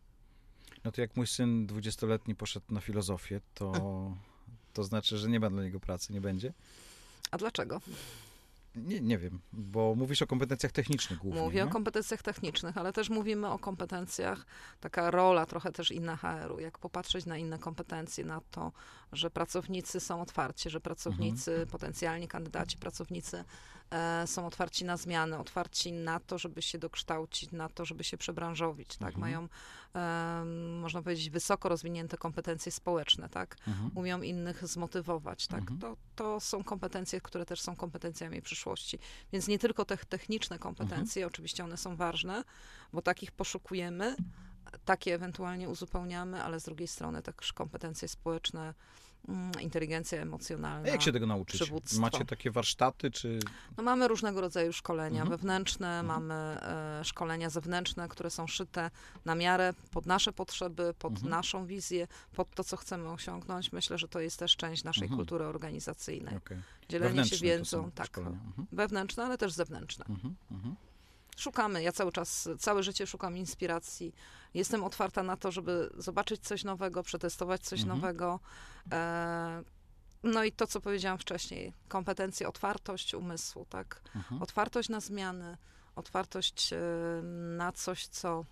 No 0.84 0.92
to 0.92 1.02
jak 1.02 1.16
mój 1.16 1.28
syn 1.28 1.68
20-letni 1.68 2.36
poszedł 2.36 2.74
na 2.74 2.82
filozofię, 2.82 3.42
to, 3.54 3.72
to 4.74 4.84
znaczy, 4.84 5.18
że 5.18 5.30
nie 5.30 5.40
ma 5.40 5.50
dla 5.50 5.64
niego 5.64 5.80
pracy, 5.80 6.14
nie 6.14 6.22
będzie? 6.22 6.54
A 7.32 7.38
dlaczego? 7.38 7.82
Nie, 8.78 9.02
nie 9.02 9.18
wiem, 9.18 9.40
bo 9.54 9.96
mówisz 9.96 10.22
o 10.22 10.28
kompetencjach 10.28 10.72
technicznych 10.72 11.20
głównie. 11.20 11.42
Mówię 11.42 11.64
o 11.64 11.66
nie? 11.66 11.72
kompetencjach 11.72 12.22
technicznych, 12.22 12.78
ale 12.78 12.94
też 12.94 13.10
mówimy 13.10 13.48
o 13.50 13.60
kompetencjach, 13.60 14.46
taka 14.80 15.12
rola 15.12 15.46
trochę 15.46 15.72
też 15.72 15.92
inna 15.92 16.16
HR-u, 16.16 16.60
jak 16.60 16.78
popatrzeć 16.80 17.26
na 17.26 17.38
inne 17.38 17.60
kompetencje, 17.60 18.26
na 18.26 18.42
to, 18.52 18.72
że 19.12 19.30
pracownicy 19.30 20.00
są 20.00 20.22
otwarci, 20.22 20.70
że 20.70 20.82
pracownicy, 20.82 21.52
Mhm. 21.52 21.68
potencjalni 21.70 22.28
kandydaci, 22.28 22.78
pracownicy 22.78 23.44
są 24.26 24.48
otwarci 24.48 24.86
na 24.86 24.98
zmiany, 24.98 25.38
otwarci 25.38 25.92
na 25.92 26.20
to, 26.20 26.38
żeby 26.38 26.62
się 26.62 26.78
dokształcić, 26.78 27.52
na 27.52 27.70
to, 27.70 27.86
żeby 27.86 28.04
się 28.04 28.18
przebranżowić, 28.18 28.98
tak? 28.98 29.16
Mhm. 29.16 29.22
Mają, 29.22 29.48
em, 29.94 30.80
można 30.80 31.02
powiedzieć, 31.02 31.30
wysoko 31.30 31.70
rozwinięte 31.70 32.18
kompetencje 32.18 32.72
społeczne, 32.72 33.30
tak? 33.30 33.58
Mhm. 33.68 33.92
umią 33.96 34.22
innych 34.22 34.68
zmotywować, 34.68 35.48
tak? 35.48 35.60
Mhm. 35.60 35.80
To, 35.80 35.98
to 36.16 36.40
są 36.40 36.64
kompetencje, 36.64 37.22
które 37.22 37.46
też 37.46 37.62
są 37.62 37.76
kompetencjami 37.76 38.42
przyszłości. 38.42 39.00
Więc 39.32 39.48
nie 39.48 39.60
tylko 39.60 39.86
te 39.86 39.98
techniczne 39.98 40.60
kompetencje, 40.60 41.24
Mhm. 41.24 41.34
oczywiście 41.34 41.64
one 41.64 41.78
są 41.78 41.96
ważne, 41.96 42.44
bo 42.94 43.02
takich 43.02 43.32
poszukujemy, 43.32 44.16
takie 44.86 45.14
ewentualnie 45.16 45.70
uzupełniamy, 45.70 46.44
ale 46.44 46.60
z 46.60 46.64
drugiej 46.64 46.88
strony 46.88 47.22
też 47.22 47.54
kompetencje 47.54 48.08
społeczne, 48.08 48.74
inteligencja 49.62 50.22
emocjonalna. 50.22 50.88
A 50.90 50.92
jak 50.92 51.02
się 51.02 51.12
tego 51.12 51.26
nauczyć? 51.28 51.62
przywództwo. 51.62 52.02
Macie 52.02 52.26
takie 52.26 52.52
warsztaty, 52.52 53.12
czy... 53.12 53.40
No 53.78 53.84
mamy 53.84 54.08
różnego 54.08 54.42
rodzaju 54.42 54.74
szkolenia 54.74 55.22
Mhm. 55.22 55.30
wewnętrzne, 55.30 56.04
mamy 56.04 56.34
e, 56.34 57.02
szkolenia 57.04 57.50
zewnętrzne, 57.50 58.08
które 58.08 58.30
są 58.30 58.48
szyte 58.48 58.92
na 59.26 59.36
miarę 59.36 59.74
pod 59.92 60.06
nasze 60.06 60.34
potrzeby, 60.34 60.94
pod 61.00 61.12
Mhm. 61.14 61.30
naszą 61.30 61.66
wizję, 61.66 62.08
pod 62.36 62.56
to, 62.56 62.64
co 62.64 62.78
chcemy 62.78 63.10
osiągnąć. 63.10 63.72
Myślę, 63.72 63.98
że 63.98 64.08
to 64.08 64.20
jest 64.20 64.40
też 64.40 64.56
część 64.56 64.84
naszej 64.84 65.04
Mhm. 65.04 65.18
kultury 65.18 65.46
organizacyjnej. 65.46 66.38
Okej. 66.38 66.58
Dzielenie 66.90 67.10
się 67.10 67.16
Wewnętrzne 67.16 67.38
to 67.38 67.44
wiedzą, 67.44 67.92
tak. 67.92 68.18
Mhm. 68.18 68.40
wewnętrzne, 68.72 69.26
ale 69.26 69.38
też 69.38 69.54
zewnętrzne. 69.54 70.06
Mhm. 70.10 70.36
Mhm. 70.52 70.76
Szukamy, 71.38 71.84
ja 71.84 71.92
cały 71.92 72.12
czas, 72.12 72.50
całe 72.60 72.84
życie 72.84 73.08
szukam 73.08 73.38
inspiracji. 73.38 74.14
Jestem 74.58 74.84
otwarta 74.84 75.24
na 75.24 75.38
to, 75.38 75.52
żeby 75.52 75.90
zobaczyć 75.98 76.42
coś 76.42 76.64
nowego, 76.64 77.04
przetestować 77.04 77.62
coś 77.62 77.82
Mhm. 77.82 77.98
nowego. 78.00 78.40
E, 78.92 79.64
no 80.24 80.44
i 80.44 80.52
to, 80.52 80.68
co 80.68 80.82
powiedziałam 80.82 81.18
wcześniej, 81.18 81.74
kompetencje, 81.88 82.48
otwartość 82.48 83.14
umysłu, 83.14 83.66
tak? 83.70 84.02
Mhm. 84.16 84.42
Otwartość 84.42 84.90
na 84.90 85.00
zmiany, 85.00 85.58
otwartość 85.96 86.74
e, 86.74 86.80
na 87.58 87.72
coś, 87.72 88.08
co 88.08 88.46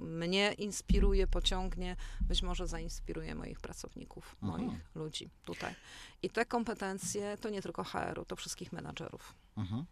mnie 0.00 0.52
inspiruje, 0.52 1.26
pociągnie, 1.26 1.96
być 2.20 2.42
może 2.42 2.66
zainspiruje 2.66 3.34
moich 3.34 3.60
pracowników, 3.60 4.36
Mhm. 4.42 4.66
moich 4.66 4.80
ludzi 4.94 5.30
tutaj. 5.44 5.74
I 6.22 6.30
te 6.30 6.46
kompetencje 6.46 7.38
to 7.40 7.48
nie 7.50 7.62
tylko 7.62 7.84
HR-u, 7.84 8.24
to 8.24 8.36
wszystkich 8.36 8.72
menadżerów. 8.72 9.34
Mhm. 9.56 9.84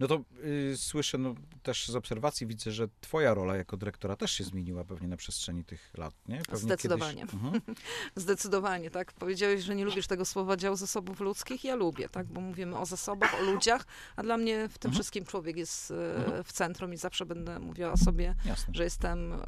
No 0.00 0.06
to 0.06 0.24
y, 0.44 0.76
słyszę 0.76 1.18
no, 1.18 1.34
też 1.62 1.88
z 1.88 1.94
obserwacji, 1.96 2.46
widzę, 2.46 2.72
że 2.72 2.88
twoja 3.00 3.34
rola 3.34 3.56
jako 3.56 3.76
dyrektora 3.76 4.16
też 4.16 4.32
się 4.32 4.44
zmieniła 4.44 4.84
pewnie 4.84 5.08
na 5.08 5.16
przestrzeni 5.16 5.64
tych 5.64 5.90
lat, 5.98 6.14
nie? 6.28 6.38
Pewnie 6.38 6.58
Zdecydowanie. 6.58 7.20
Kiedyś... 7.20 7.34
Mhm. 7.34 7.60
Zdecydowanie, 8.16 8.90
tak. 8.90 9.12
Powiedziałeś, 9.12 9.62
że 9.62 9.74
nie 9.74 9.84
lubisz 9.84 10.06
tego 10.06 10.24
słowa 10.24 10.56
dział 10.56 10.76
zasobów 10.76 11.20
ludzkich. 11.20 11.64
Ja 11.64 11.74
lubię, 11.74 12.08
tak, 12.08 12.26
bo 12.26 12.40
mówimy 12.40 12.78
o 12.78 12.86
zasobach, 12.86 13.34
o 13.40 13.42
ludziach, 13.42 13.86
a 14.16 14.22
dla 14.22 14.36
mnie 14.36 14.68
w 14.68 14.78
tym 14.78 14.88
Mhm. 14.88 14.94
wszystkim 14.94 15.24
człowiek 15.24 15.56
jest 15.56 15.90
e, 15.90 16.16
Mhm. 16.16 16.44
w 16.44 16.52
centrum 16.52 16.94
i 16.94 16.96
zawsze 16.96 17.26
będę 17.26 17.58
mówiła 17.58 17.92
o 17.92 17.96
sobie, 17.96 18.34
Jasne. 18.44 18.74
że 18.74 18.84
jestem, 18.84 19.32
e, 19.32 19.38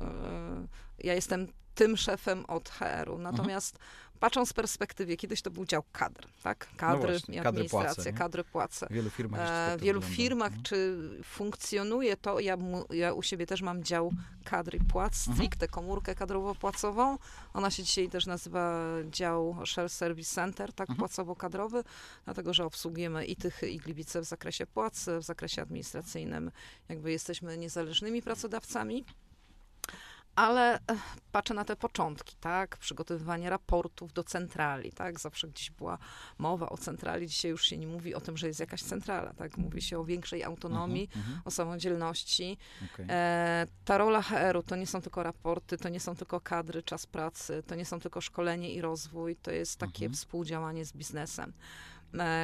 ja 0.98 1.14
jestem 1.14 1.48
tym 1.78 1.96
szefem 1.96 2.44
od 2.48 2.68
HR-u. 2.68 3.14
Mhm. 3.14 3.22
Natomiast 3.22 3.78
patrząc 4.20 4.48
z 4.48 4.52
perspektywy, 4.52 5.16
kiedyś 5.16 5.42
to 5.42 5.50
był 5.50 5.64
dział 5.66 5.82
kadr, 5.92 6.26
tak? 6.42 6.68
Kadry 6.76 6.98
No 7.02 7.06
właśnie, 7.08 7.34
i 7.34 7.36
kadry 7.36 7.48
administracja, 7.48 7.94
płace, 7.94 8.12
kadry 8.12 8.44
płace. 8.44 8.86
W 8.90 8.92
wielu 8.92 9.10
firmach 9.10 9.40
E, 9.40 9.44
tak 9.72 9.80
wielu 9.80 10.02
firmach, 10.02 10.46
Mhm. 10.48 10.62
czy 10.62 10.98
funkcjonuje 11.24 12.16
to, 12.16 12.40
ja, 12.40 12.56
ja 12.90 13.12
u 13.12 13.22
siebie 13.22 13.46
też 13.46 13.62
mam 13.62 13.84
dział 13.84 14.12
kadr 14.44 14.74
i 14.74 14.80
płac, 14.80 15.14
Mhm. 15.28 15.36
stricte 15.36 15.68
komórkę 15.68 16.14
kadrowo-płacową. 16.14 17.18
Ona 17.54 17.70
się 17.70 17.82
dzisiaj 17.82 18.08
też 18.08 18.26
nazywa 18.26 18.82
dział 19.10 19.56
Shell 19.66 19.88
Service 19.88 20.34
Center, 20.34 20.72
tak, 20.72 20.90
Mhm. 20.90 21.08
płacowo-kadrowy, 21.08 21.84
dlatego, 22.24 22.54
że 22.54 22.64
obsługujemy 22.64 23.24
i 23.24 23.36
tych, 23.36 23.62
i 23.62 23.76
gliwice 23.78 24.20
w 24.20 24.24
zakresie 24.24 24.66
płac, 24.66 25.06
w 25.18 25.22
zakresie 25.22 25.62
administracyjnym, 25.62 26.50
jakby 26.88 27.10
jesteśmy 27.12 27.58
niezależnymi 27.58 28.22
pracodawcami. 28.22 29.04
Ale 30.38 30.74
eh, 30.74 30.98
patrzę 31.32 31.54
na 31.54 31.64
te 31.64 31.76
początki, 31.76 32.36
tak? 32.40 32.76
Przygotowywanie 32.76 33.50
raportów 33.50 34.12
do 34.12 34.24
centrali, 34.24 34.92
tak? 34.92 35.20
Zawsze 35.20 35.48
gdzieś 35.48 35.70
była 35.70 35.98
mowa 36.38 36.68
o 36.68 36.78
centrali, 36.78 37.26
dzisiaj 37.26 37.50
już 37.50 37.64
się 37.64 37.76
nie 37.78 37.86
mówi 37.86 38.14
o 38.14 38.20
tym, 38.20 38.36
że 38.36 38.46
jest 38.46 38.60
jakaś 38.60 38.82
centrala, 38.82 39.32
tak? 39.32 39.56
Mówi 39.58 39.82
się 39.82 39.98
o 39.98 40.04
większej 40.04 40.44
autonomii, 40.44 41.04
Mhm, 41.04 41.24
mhm. 41.24 41.42
o 41.44 41.50
samodzielności. 41.50 42.58
Okej. 42.94 43.06
E, 43.08 43.66
ta 43.84 43.98
rola 43.98 44.22
HR-u 44.22 44.62
to 44.62 44.76
nie 44.76 44.86
są 44.86 45.00
tylko 45.02 45.22
raporty, 45.22 45.78
to 45.78 45.88
nie 45.88 46.00
są 46.00 46.16
tylko 46.16 46.40
kadry, 46.40 46.82
czas 46.82 47.06
pracy, 47.06 47.62
to 47.66 47.74
nie 47.74 47.84
są 47.84 48.00
tylko 48.00 48.20
szkolenie 48.20 48.74
i 48.74 48.80
rozwój, 48.80 49.36
to 49.36 49.50
jest 49.50 49.78
takie 49.78 50.04
Mhm. 50.04 50.12
współdziałanie 50.14 50.84
z 50.84 50.92
biznesem, 50.92 51.52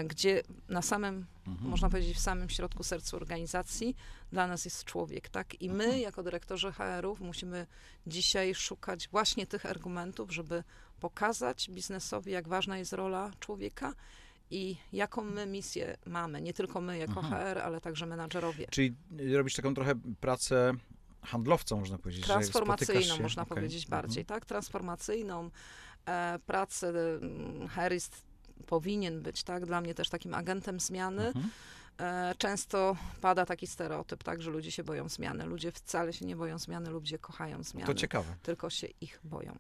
gdzie 0.07 0.43
na 0.69 0.83
samym, 0.83 1.27
Mhm. 1.47 1.71
można 1.71 1.91
powiedzieć, 1.91 2.17
w 2.17 2.21
samym 2.21 2.51
środku 2.51 2.83
sercu 2.83 3.17
organizacji 3.17 3.97
dla 4.33 4.47
nas 4.47 4.65
jest 4.65 4.85
człowiek, 4.85 5.29
tak? 5.29 5.63
I 5.63 5.71
my, 5.71 5.85
Mhm. 5.85 6.03
jako 6.03 6.23
dyrektorzy 6.23 6.73
HR-ów, 6.73 7.21
musimy 7.21 7.67
dzisiaj 8.07 8.55
szukać 8.55 9.09
właśnie 9.09 9.47
tych 9.47 9.67
argumentów, 9.67 10.33
żeby 10.33 10.65
pokazać 11.01 11.71
biznesowi, 11.71 12.33
jak 12.33 12.49
ważna 12.49 12.79
jest 12.79 12.93
rola 12.93 13.31
człowieka 13.41 13.95
i 14.51 14.77
jaką 14.93 15.25
my 15.25 15.47
misję 15.47 15.97
mamy. 16.07 16.43
Nie 16.43 16.55
tylko 16.55 16.81
my 16.81 16.99
jako 16.99 17.21
Mhm. 17.21 17.43
HR, 17.55 17.59
ale 17.59 17.81
także 17.81 18.07
menadżerowie. 18.07 18.67
Czyli 18.71 18.95
y, 19.21 19.37
robisz 19.37 19.55
taką 19.55 19.75
trochę 19.75 19.95
pracę 20.21 20.73
handlowcą, 21.23 21.81
można 21.81 21.99
powiedzieć. 21.99 22.25
transformacyjną, 22.27 23.17
się- 23.17 23.23
można 23.23 23.43
okej. 23.43 23.55
powiedzieć 23.57 23.87
bardziej, 23.87 24.21
Mhm. 24.23 24.41
tak? 24.41 24.47
Transformacyjną 24.49 25.51
e, 26.07 26.39
pracę. 26.47 26.89
mm, 26.89 27.69
Harris 27.69 28.11
powinien 28.67 29.23
być, 29.23 29.43
tak? 29.43 29.67
Dla 29.67 29.81
mnie 29.81 29.95
też 29.95 30.09
takim 30.09 30.35
agentem 30.35 30.81
zmiany. 30.81 31.27
Mhm. 31.27 31.51
E, 32.01 32.35
często 32.39 32.97
pada 33.21 33.47
taki 33.47 33.67
stereotyp, 33.67 34.25
tak? 34.25 34.43
Że 34.43 34.51
ludzie 34.51 34.71
się 34.71 34.85
boją 34.85 35.09
zmiany. 35.09 35.47
Ludzie 35.47 35.73
wcale 35.73 36.13
się 36.13 36.27
nie 36.27 36.37
boją 36.37 36.59
zmiany, 36.59 36.91
ludzie 36.91 37.19
kochają 37.19 37.63
zmiany. 37.63 37.87
To 37.87 37.95
ciekawe. 37.95 38.37
Tylko 38.43 38.71
się 38.71 38.87
ich 39.01 39.21
boją. 39.25 39.57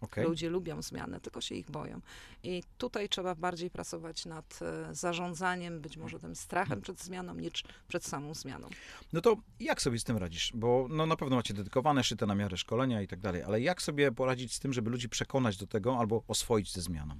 Okej. 0.00 0.24
Ludzie 0.24 0.50
lubią 0.50 0.82
zmiany, 0.82 1.20
tylko 1.20 1.40
się 1.40 1.54
ich 1.54 1.70
boją. 1.70 2.00
I 2.42 2.62
tutaj 2.78 3.08
trzeba 3.08 3.34
bardziej 3.34 3.70
pracować 3.70 4.26
nad 4.26 4.58
e, 4.62 4.94
zarządzaniem, 4.94 5.80
być 5.80 5.96
może 5.96 6.20
tym 6.20 6.36
strachem 6.36 6.80
przed 6.80 7.02
zmianą, 7.02 7.34
niż 7.34 7.64
przed 7.88 8.04
samą 8.04 8.34
zmianą. 8.34 8.68
No 9.12 9.20
to 9.20 9.36
jak 9.60 9.82
sobie 9.82 9.98
z 9.98 10.04
tym 10.04 10.16
radzisz? 10.16 10.52
Bo 10.54 10.86
no, 10.90 11.06
na 11.06 11.16
pewno 11.16 11.36
macie 11.36 11.54
dedykowane, 11.54 12.04
szyte 12.04 12.26
na 12.26 12.34
miarę 12.34 12.56
szkolenia 12.56 13.02
i 13.02 13.06
tak 13.06 13.20
dalej, 13.20 13.42
ale 13.42 13.60
jak 13.60 13.82
sobie 13.82 14.12
poradzić 14.12 14.54
z 14.54 14.60
tym, 14.60 14.72
żeby 14.72 14.90
ludzi 14.90 15.08
przekonać 15.08 15.56
do 15.56 15.66
tego 15.66 15.98
albo 15.98 16.22
oswoić 16.28 16.72
ze 16.72 16.82
zmianą? 16.82 17.14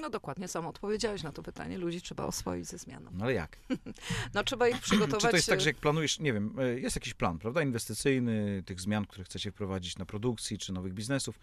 No 0.00 0.10
dokładnie, 0.10 0.48
sam 0.48 0.66
odpowiedziałeś 0.66 1.22
na 1.22 1.32
to 1.32 1.42
pytanie. 1.42 1.78
Ludzi 1.78 2.02
trzeba 2.02 2.24
oswoić 2.24 2.66
ze 2.66 2.78
zmianą. 2.78 3.10
No 3.14 3.24
ale 3.24 3.34
jak? 3.34 3.58
No 4.34 4.44
trzeba 4.44 4.68
ich 4.68 4.80
przygotować. 4.88 5.22
Czy 5.22 5.28
to 5.28 5.36
jest 5.36 5.48
tak, 5.48 5.58
e, 5.58 5.60
że 5.60 5.70
jak 5.70 5.76
planujesz, 5.76 6.18
nie 6.20 6.32
wiem, 6.32 6.58
y, 6.60 6.80
jest 6.80 6.96
jakiś 6.96 7.14
plan, 7.14 7.38
prawda, 7.38 7.62
inwestycyjny, 7.62 8.62
tych 8.66 8.80
zmian, 8.80 9.06
które 9.06 9.24
chcecie 9.24 9.50
wprowadzić 9.50 9.98
na 9.98 10.06
produkcji 10.06 10.58
czy 10.58 10.72
nowych 10.72 10.94
biznesów. 10.94 11.38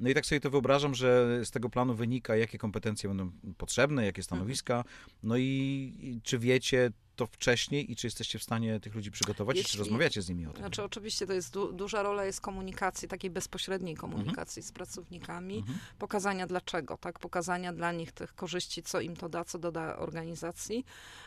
No 0.00 0.08
i 0.08 0.14
tak 0.14 0.26
sobie 0.26 0.40
to 0.40 0.50
wyobrażam, 0.50 0.94
że 0.94 1.40
z 1.44 1.50
tego 1.50 1.70
planu 1.70 1.94
wynika, 1.94 2.36
jakie 2.36 2.58
kompetencje 2.58 3.08
będą 3.08 3.30
potrzebne, 3.56 4.06
jakie 4.06 4.22
stanowiska, 4.22 4.84
no 5.22 5.36
i, 5.36 5.42
i 6.00 6.20
czy 6.22 6.38
wiecie 6.38 6.90
to 7.16 7.26
wcześniej 7.26 7.92
i 7.92 7.96
czy 7.96 8.06
jesteście 8.06 8.38
w 8.38 8.42
stanie 8.42 8.80
tych 8.80 8.94
ludzi 8.94 9.10
przygotować 9.10 9.56
i 9.56 9.60
czy 9.60 9.68
Jeśli- 9.68 9.78
rozmawiacie 9.78 10.22
z 10.22 10.28
nimi 10.28 10.46
o 10.46 10.50
tym? 10.50 10.58
Znaczy 10.62 10.82
oczywiście 10.82 11.26
to 11.26 11.32
jest 11.32 11.52
du- 11.52 11.72
duża 11.72 12.02
rola 12.02 12.24
jest 12.24 12.40
komunikacji, 12.40 13.08
takiej 13.08 13.30
bezpośredniej 13.30 13.94
komunikacji 13.96 14.62
z 14.62 14.72
pracownikami, 14.72 15.56
Mhm. 15.58 15.78
pokazania 15.98 16.46
dlaczego, 16.46 16.96
tak, 16.96 17.18
pokazania 17.18 17.72
dla 17.72 17.92
nich 17.92 18.12
tych 18.12 18.34
korzyści, 18.34 18.82
co 18.82 19.00
im 19.00 19.16
to 19.16 19.28
da, 19.28 19.44
co 19.44 19.58
doda 19.58 19.96
organizacji, 19.96 20.84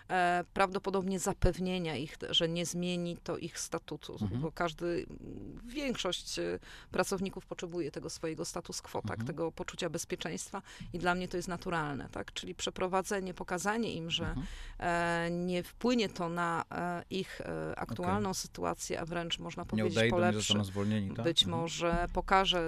e, 0.10 0.44
prawdopodobnie 0.54 1.20
zapewnienia 1.20 1.96
ich, 1.96 2.18
że 2.30 2.50
nie 2.50 2.66
zmieni 2.66 3.18
to 3.24 3.38
ich 3.38 3.60
statutu, 3.60 4.18
Mhm. 4.22 4.42
bo 4.42 4.52
każdy, 4.52 5.06
większość 5.66 6.40
e, 6.40 6.60
pracowników 6.92 7.46
potrzebuje 7.46 7.92
tego 7.92 8.10
swojego 8.10 8.46
status 8.46 8.82
quo, 8.82 9.02
tak, 9.02 9.12
Mhm. 9.12 9.28
tego 9.28 9.52
poczucia 9.52 9.90
bezpieczeństwa 9.90 10.62
i 10.94 11.00
dla 11.00 11.16
mnie 11.16 11.28
to 11.28 11.38
jest 11.38 11.50
naturalne, 11.50 12.10
tak, 12.12 12.34
czyli 12.34 12.56
przeprowadzenie, 12.56 13.34
pokazanie 13.34 13.94
im, 13.94 14.12
że 14.12 14.26
Mhm. 14.30 14.48
e, 14.80 15.30
nie 15.32 15.64
wpłynie 15.80 16.10
to 16.10 16.30
na 16.30 16.64
e, 16.72 17.04
ich 17.10 17.42
e, 17.42 17.80
aktualną 17.80 18.34
sytuację, 18.34 19.00
a 19.02 19.06
wręcz 19.06 19.40
można 19.40 19.64
Nie 19.64 19.68
powiedzieć 19.70 19.98
odejdą, 19.98 20.16
nie 20.18 20.22
polepszy. 20.22 20.40
zostaną 20.42 20.64
zwolnieni, 20.64 21.16
tak? 21.16 21.26
Być 21.26 21.44
Mhm. 21.44 21.62
może 21.62 22.08
pokaże, 22.14 22.60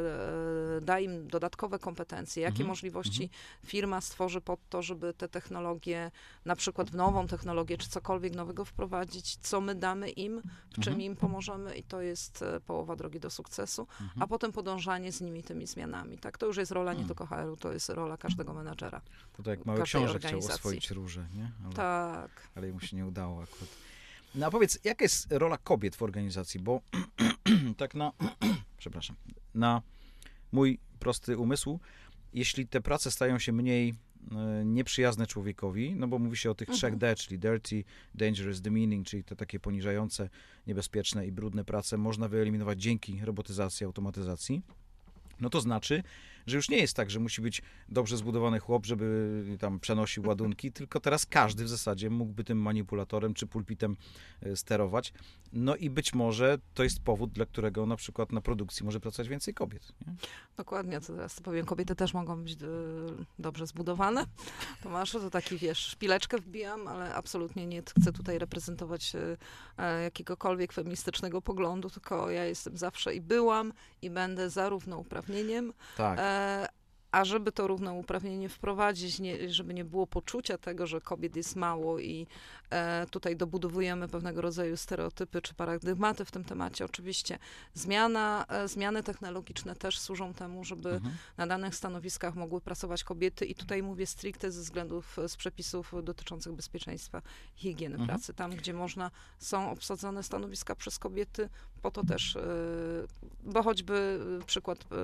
e, 0.77 0.81
da 0.81 0.99
im 0.99 1.27
dodatkowe 1.27 1.79
kompetencje, 1.79 2.43
jakie 2.43 2.51
Mhm, 2.53 2.67
możliwości 2.67 3.29
firma 3.65 4.01
stworzy 4.01 4.41
pod 4.41 4.59
to, 4.69 4.81
żeby 4.81 5.13
te 5.13 5.27
technologie, 5.29 6.11
na 6.45 6.55
przykład 6.55 6.89
w 6.89 6.95
nową 6.95 7.27
technologię, 7.27 7.77
czy 7.77 7.89
cokolwiek 7.89 8.35
nowego 8.35 8.65
wprowadzić, 8.65 9.35
co 9.35 9.61
my 9.61 9.75
damy 9.75 10.09
im, 10.09 10.41
w 10.69 10.73
czym 10.73 10.93
Mhm. 10.93 11.01
im 11.01 11.15
pomożemy 11.15 11.75
i 11.75 11.83
to 11.83 12.01
jest 12.01 12.43
połowa 12.65 12.95
drogi 12.95 13.19
do 13.19 13.29
sukcesu, 13.29 13.81
Mhm. 14.01 14.23
a 14.23 14.27
potem 14.27 14.51
podążanie 14.51 15.11
z 15.11 15.21
nimi 15.21 15.43
tymi 15.43 15.67
zmianami. 15.67 16.17
Tak, 16.17 16.37
to 16.37 16.45
już 16.45 16.57
jest 16.57 16.71
rola 16.71 16.93
nie 16.93 16.99
Mhm. 16.99 17.07
tylko 17.07 17.25
HR-u, 17.25 17.57
to 17.57 17.73
jest 17.73 17.89
rola 17.89 18.17
każdego 18.17 18.53
menadżera. 18.53 19.01
To 19.33 19.43
tak 19.43 19.57
jak 19.57 19.65
mały 19.65 19.81
książę 19.83 20.05
chciał 20.07 20.15
organizacji. 20.15 20.53
oswoić 20.55 20.91
róże, 20.91 21.27
nie? 21.35 21.51
Ale, 21.65 21.73
Tak. 21.73 22.31
ale 22.55 22.71
mu 22.71 22.79
się 22.79 22.95
nie 22.97 23.00
udało 23.05 23.43
akurat. 23.43 23.69
No 24.35 24.45
a 24.45 24.51
powiedz, 24.51 24.79
jaka 24.83 25.05
jest 25.05 25.27
rola 25.31 25.57
kobiet 25.57 25.95
w 25.95 26.01
organizacji? 26.01 26.59
Bo 26.59 26.81
tak 27.77 27.95
na, 27.95 28.11
przepraszam, 28.77 29.15
na 29.55 29.81
mój 30.51 30.79
prosty 30.99 31.37
umysł, 31.37 31.79
jeśli 32.33 32.67
te 32.67 32.81
prace 32.81 33.11
stają 33.11 33.39
się 33.39 33.51
mniej 33.51 33.93
e, 34.31 34.65
nieprzyjazne 34.65 35.27
człowiekowi, 35.27 35.95
no 35.95 36.07
bo 36.07 36.19
mówi 36.19 36.37
się 36.37 36.51
o 36.51 36.55
tych 36.55 36.69
trzech 36.69 36.93
Mhm. 36.93 36.99
D, 36.99 37.15
czyli 37.15 37.39
dirty, 37.39 37.83
dangerous, 38.15 38.61
demeaning, 38.61 39.07
czyli 39.07 39.23
te 39.23 39.35
takie 39.35 39.59
poniżające, 39.59 40.29
niebezpieczne 40.67 41.27
i 41.27 41.31
brudne 41.31 41.65
prace 41.65 41.97
można 41.97 42.27
wyeliminować 42.27 42.81
dzięki 42.81 43.19
robotyzacji, 43.25 43.85
automatyzacji, 43.85 44.61
no 45.41 45.49
to 45.49 45.61
znaczy, 45.61 46.03
że 46.51 46.57
już 46.57 46.69
nie 46.69 46.77
jest 46.77 46.95
tak, 46.95 47.11
że 47.11 47.19
musi 47.19 47.41
być 47.41 47.61
dobrze 47.89 48.17
zbudowany 48.17 48.59
chłop, 48.59 48.85
żeby 48.85 49.43
tam 49.59 49.79
przenosił 49.79 50.27
ładunki, 50.27 50.71
tylko 50.71 50.99
teraz 50.99 51.25
każdy 51.25 51.63
w 51.63 51.69
zasadzie 51.69 52.09
mógłby 52.09 52.43
tym 52.43 52.61
manipulatorem 52.61 53.33
czy 53.33 53.47
pulpitem 53.47 53.97
e, 54.41 54.55
sterować. 54.55 55.13
No 55.53 55.75
i 55.75 55.89
być 55.89 56.13
może 56.13 56.57
to 56.73 56.83
jest 56.83 56.99
powód, 56.99 57.31
dla 57.31 57.45
którego 57.45 57.85
na 57.85 57.95
przykład 57.95 58.31
na 58.31 58.41
produkcji 58.41 58.85
może 58.85 58.99
pracować 58.99 59.29
więcej 59.29 59.53
kobiet. 59.53 59.93
Nie? 60.07 60.13
Dokładnie, 60.57 61.01
to 61.01 61.13
teraz 61.13 61.41
powiem, 61.41 61.65
kobiety 61.65 61.95
też 61.95 62.13
mogą 62.13 62.43
być 62.43 62.53
e, 62.53 62.57
dobrze 63.39 63.67
zbudowane. 63.67 64.25
Tomasz, 64.83 65.11
to 65.11 65.29
taki, 65.29 65.57
wiesz, 65.57 65.79
szpileczkę 65.79 66.37
wbijam, 66.37 66.87
ale 66.87 67.15
absolutnie 67.15 67.67
nie 67.67 67.81
chcę 67.81 68.11
tutaj 68.13 68.39
reprezentować 68.39 69.13
e, 69.77 70.03
jakiegokolwiek 70.03 70.73
feministycznego 70.73 71.41
poglądu, 71.41 71.89
tylko 71.89 72.31
ja 72.31 72.45
jestem 72.45 72.77
zawsze 72.77 73.15
i 73.15 73.21
byłam 73.21 73.73
i 74.01 74.09
będę 74.09 74.49
za 74.49 74.69
równouprawnieniem. 74.69 75.73
Tak. 75.97 76.19
A 77.11 77.25
żeby 77.25 77.51
to 77.51 77.67
równouprawnienie 77.67 78.49
wprowadzić, 78.49 79.19
nie, 79.19 79.49
żeby 79.49 79.73
nie 79.73 79.85
było 79.85 80.07
poczucia 80.07 80.57
tego, 80.57 80.87
że 80.87 81.01
kobiet 81.01 81.35
jest 81.35 81.55
mało 81.55 81.99
i 81.99 82.27
e, 82.69 83.05
tutaj 83.11 83.35
dobudowujemy 83.35 84.07
pewnego 84.07 84.41
rodzaju 84.41 84.77
stereotypy 84.77 85.41
czy 85.41 85.53
paradygmaty 85.53 86.25
w 86.25 86.31
tym 86.31 86.43
temacie, 86.43 86.85
oczywiście 86.85 87.39
zmiana, 87.73 88.45
e, 88.49 88.67
zmiany 88.67 89.03
technologiczne 89.03 89.75
też 89.75 89.99
służą 89.99 90.33
temu, 90.33 90.63
żeby 90.63 90.89
Mhm. 90.89 91.15
na 91.37 91.47
danych 91.47 91.75
stanowiskach 91.75 92.35
mogły 92.35 92.61
pracować 92.61 93.03
kobiety 93.03 93.45
i 93.45 93.55
tutaj 93.55 93.83
mówię 93.83 94.05
stricte 94.05 94.51
ze 94.51 94.61
względów 94.61 95.19
e, 95.19 95.29
z 95.29 95.35
przepisów 95.37 95.93
dotyczących 96.03 96.53
bezpieczeństwa 96.53 97.21
i 97.57 97.59
higieny 97.59 97.95
Mhm. 97.95 98.07
pracy. 98.09 98.33
Tam, 98.33 98.51
gdzie 98.51 98.73
można, 98.73 99.11
są 99.39 99.71
obsadzone 99.71 100.23
stanowiska 100.23 100.75
przez 100.75 100.99
kobiety, 100.99 101.49
po 101.81 101.91
to 101.91 102.05
też, 102.05 102.35
e, 102.35 102.41
bo 103.43 103.63
choćby 103.63 104.19
e, 104.41 104.45
przykład 104.45 104.79
e, 104.79 104.95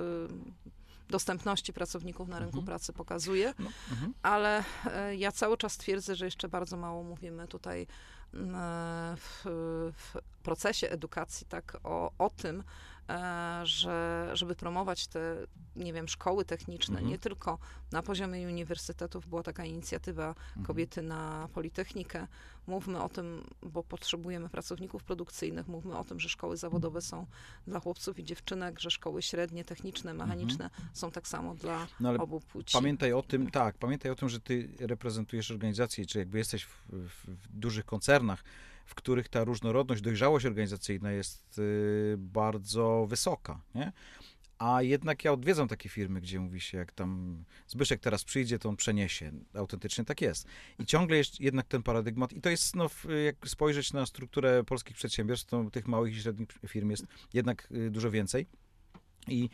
dostępności 1.10 1.72
pracowników 1.72 2.28
na 2.28 2.38
rynku 2.38 2.58
Mhm. 2.58 2.66
pracy 2.66 2.92
pokazuje, 2.92 3.54
No, 3.58 3.70
mhm. 3.90 4.14
ale 4.22 4.64
e, 4.86 5.16
ja 5.16 5.32
cały 5.32 5.56
czas 5.56 5.76
twierdzę, 5.76 6.16
że 6.16 6.24
jeszcze 6.24 6.48
bardzo 6.48 6.76
mało 6.76 7.02
mówimy 7.02 7.48
tutaj 7.48 7.82
e, 7.82 7.86
w, 9.16 9.42
w 9.92 10.16
procesie 10.42 10.90
edukacji 10.90 11.46
tak 11.46 11.76
o, 11.84 12.12
o 12.18 12.30
tym, 12.30 12.64
że 13.64 14.30
żeby 14.32 14.54
promować 14.54 15.06
te, 15.06 15.36
nie 15.76 15.92
wiem, 15.92 16.08
szkoły 16.08 16.44
techniczne, 16.44 16.94
Mhm. 16.94 17.08
nie 17.10 17.18
tylko 17.18 17.58
na 17.92 18.02
poziomie 18.02 18.46
uniwersytetów 18.48 19.26
była 19.26 19.42
taka 19.42 19.64
inicjatywa 19.64 20.28
Mhm. 20.28 20.66
Kobiety 20.66 21.02
na 21.02 21.48
Politechnikę. 21.54 22.26
Mówmy 22.66 23.02
o 23.02 23.08
tym, 23.08 23.44
bo 23.62 23.82
potrzebujemy 23.82 24.48
pracowników 24.48 25.04
produkcyjnych, 25.04 25.68
mówmy 25.68 25.98
o 25.98 26.04
tym, 26.04 26.20
że 26.20 26.28
szkoły 26.28 26.56
zawodowe 26.56 27.00
są 27.02 27.26
dla 27.66 27.80
chłopców 27.80 28.18
i 28.18 28.24
dziewczynek, 28.24 28.80
że 28.80 28.90
szkoły 28.90 29.22
średnie, 29.22 29.64
techniczne, 29.64 30.14
mechaniczne 30.14 30.70
są 30.92 31.10
tak 31.10 31.28
samo 31.28 31.54
dla 31.54 31.86
No 32.00 32.10
obu 32.12 32.40
płci. 32.40 32.72
Pamiętaj 32.72 33.12
o 33.12 33.22
tym, 33.22 33.50
tak, 33.50 33.78
pamiętaj 33.78 34.10
o 34.10 34.14
tym, 34.14 34.28
że 34.28 34.40
ty 34.40 34.68
reprezentujesz 34.80 35.50
organizację, 35.50 36.06
czy 36.06 36.18
jakby 36.18 36.38
jesteś 36.38 36.64
w, 36.64 36.84
w, 36.92 37.26
w 37.26 37.48
dużych 37.58 37.84
koncernach, 37.84 38.44
w 38.88 38.94
których 38.94 39.28
ta 39.28 39.44
różnorodność, 39.44 40.02
dojrzałość 40.02 40.46
organizacyjna 40.46 41.12
jest 41.12 41.58
y, 41.58 42.14
bardzo 42.18 43.06
wysoka, 43.08 43.60
nie? 43.74 43.92
A 44.58 44.82
jednak 44.82 45.24
ja 45.24 45.32
odwiedzam 45.32 45.68
takie 45.68 45.88
firmy, 45.88 46.20
gdzie 46.20 46.40
mówi 46.40 46.60
się, 46.60 46.78
jak 46.78 46.92
tam 46.92 47.44
Zbyszek 47.66 48.00
teraz 48.00 48.24
przyjdzie, 48.24 48.58
to 48.58 48.68
on 48.68 48.76
przeniesie. 48.76 49.32
Autentycznie 49.54 50.04
tak 50.04 50.20
jest. 50.20 50.46
I 50.78 50.86
ciągle 50.86 51.16
jest 51.16 51.40
jednak 51.40 51.66
ten 51.66 51.82
paradygmat. 51.82 52.32
I 52.32 52.40
to 52.40 52.50
jest, 52.50 52.76
no, 52.76 52.90
jak 53.24 53.48
spojrzeć 53.48 53.92
na 53.92 54.06
strukturę 54.06 54.64
polskich 54.64 54.96
przedsiębiorstw, 54.96 55.46
to 55.50 55.70
tych 55.70 55.88
małych 55.88 56.16
i 56.16 56.20
średnich 56.20 56.48
firm 56.68 56.90
jest 56.90 57.06
jednak 57.34 57.68
y, 57.70 57.90
dużo 57.90 58.10
więcej. 58.10 58.46
I 59.28 59.50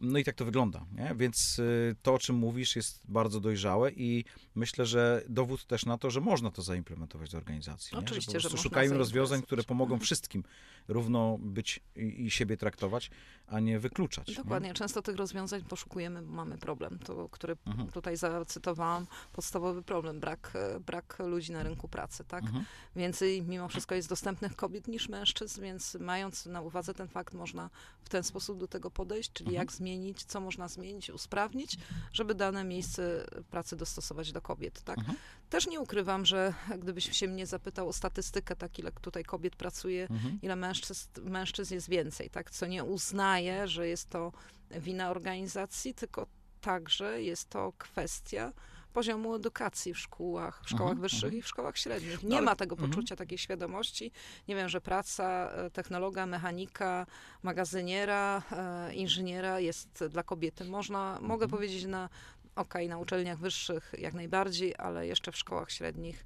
no 0.00 0.18
i 0.18 0.24
tak 0.24 0.34
to 0.34 0.44
wygląda, 0.44 0.86
nie? 0.92 1.14
Więc 1.16 1.58
y, 1.58 1.96
to, 2.02 2.14
o 2.14 2.18
czym 2.18 2.36
mówisz, 2.36 2.76
jest 2.76 3.00
bardzo 3.08 3.40
dojrzałe 3.40 3.90
i 3.92 4.24
myślę, 4.54 4.86
że 4.86 5.22
dowód 5.28 5.64
też 5.66 5.86
na 5.86 5.98
to, 5.98 6.10
że 6.10 6.20
można 6.20 6.50
to 6.50 6.62
zaimplementować 6.62 7.30
do 7.30 7.38
organizacji. 7.38 7.94
nie? 7.98 8.04
Oczywiście, 8.04 8.40
że, 8.40 8.48
że 8.48 8.56
szukajmy 8.56 8.98
rozwiązań, 8.98 9.42
które 9.42 9.62
pomogą 9.62 9.98
wszystkim 9.98 10.44
równo 10.88 11.38
być 11.40 11.80
i, 11.96 12.24
i 12.26 12.30
siebie 12.30 12.56
traktować, 12.56 13.10
a 13.46 13.60
nie 13.60 13.78
wykluczać. 13.78 14.28
nie? 14.28 14.34
Dokładnie. 14.34 14.74
Często 14.74 15.02
tych 15.02 15.16
rozwiązań 15.16 15.62
poszukujemy, 15.62 16.22
bo 16.22 16.32
mamy 16.32 16.58
problem, 16.58 16.98
to, 16.98 17.28
który 17.28 17.56
Mhm. 17.66 17.90
tutaj 17.90 18.16
zacytowałam, 18.16 19.06
podstawowy 19.32 19.82
problem, 19.82 20.20
brak, 20.20 20.52
e, 20.54 20.80
brak 20.80 21.18
ludzi 21.18 21.52
na 21.52 21.62
rynku 21.62 21.88
pracy, 21.88 22.24
tak? 22.24 22.44
Mhm. 22.44 22.64
Więcej 22.96 23.42
mimo 23.42 23.68
wszystko 23.68 23.94
jest 23.94 24.08
dostępnych 24.08 24.56
kobiet 24.56 24.88
niż 24.88 25.08
mężczyzn, 25.08 25.62
więc 25.62 25.94
mając 26.00 26.46
na 26.46 26.60
uwadze 26.60 26.94
ten 26.94 27.08
fakt, 27.08 27.34
można 27.34 27.70
w 28.02 28.08
ten 28.08 28.22
sposób 28.22 28.58
do 28.58 28.68
tego 28.68 28.90
podejść, 28.90 29.32
czyli 29.32 29.48
Mhm. 29.50 29.62
jak 29.62 29.72
zmienić, 29.72 29.85
co 30.26 30.40
można 30.40 30.68
zmienić, 30.68 31.10
usprawnić, 31.10 31.76
żeby 32.12 32.34
dane 32.34 32.64
miejsce 32.64 33.26
pracy 33.50 33.76
dostosować 33.76 34.32
do 34.32 34.40
kobiet, 34.42 34.82
tak? 34.82 34.98
Mhm. 34.98 35.18
Też 35.50 35.66
nie 35.66 35.80
ukrywam, 35.80 36.26
że 36.26 36.54
gdybyś 36.78 37.16
się 37.16 37.28
mnie 37.28 37.46
zapytał 37.46 37.88
o 37.88 37.92
statystykę, 37.92 38.56
tak 38.56 38.78
ile 38.78 38.92
tutaj 38.92 39.24
kobiet 39.24 39.56
pracuje, 39.56 40.06
Mhm. 40.10 40.38
ile 40.42 40.56
mężczyzn, 40.56 41.08
mężczyzn 41.22 41.74
jest 41.74 41.88
więcej, 41.88 42.30
tak? 42.30 42.50
Co 42.50 42.66
nie 42.66 42.84
uznaje, 42.84 43.68
że 43.68 43.88
jest 43.88 44.10
to 44.10 44.32
wina 44.70 45.10
organizacji, 45.10 45.94
tylko 45.94 46.26
także 46.60 47.22
jest 47.22 47.48
to 47.48 47.72
kwestia 47.78 48.52
poziomu 48.96 49.34
edukacji 49.34 49.94
w 49.94 49.98
szkołach, 49.98 50.62
w 50.64 50.68
szkołach 50.68 50.92
Mhm, 50.92 51.00
wyższych 51.00 51.24
mhm. 51.24 51.38
i 51.38 51.42
w 51.42 51.48
szkołach 51.48 51.78
średnich. 51.78 52.22
No 52.22 52.28
Nie 52.28 52.36
ale- 52.36 52.44
ma 52.44 52.56
tego 52.56 52.74
mhm. 52.74 52.90
poczucia, 52.90 53.16
takiej 53.16 53.38
świadomości. 53.38 54.12
Nie 54.48 54.54
wiem, 54.56 54.68
że 54.68 54.80
praca 54.80 55.50
e, 55.50 55.70
technologa, 55.70 56.26
mechanika, 56.26 57.06
magazyniera, 57.42 58.42
e, 58.52 58.94
inżyniera 58.94 59.60
jest 59.60 60.04
dla 60.10 60.22
kobiety. 60.22 60.64
Można, 60.64 61.18
mogę 61.20 61.48
powiedzieć 61.48 61.84
na, 61.84 62.08
okej, 62.56 62.88
na 62.88 62.98
uczelniach 62.98 63.38
wyższych 63.38 63.94
jak 63.98 64.14
najbardziej, 64.14 64.74
ale 64.78 65.06
jeszcze 65.06 65.32
w 65.32 65.36
szkołach 65.36 65.70
średnich 65.70 66.24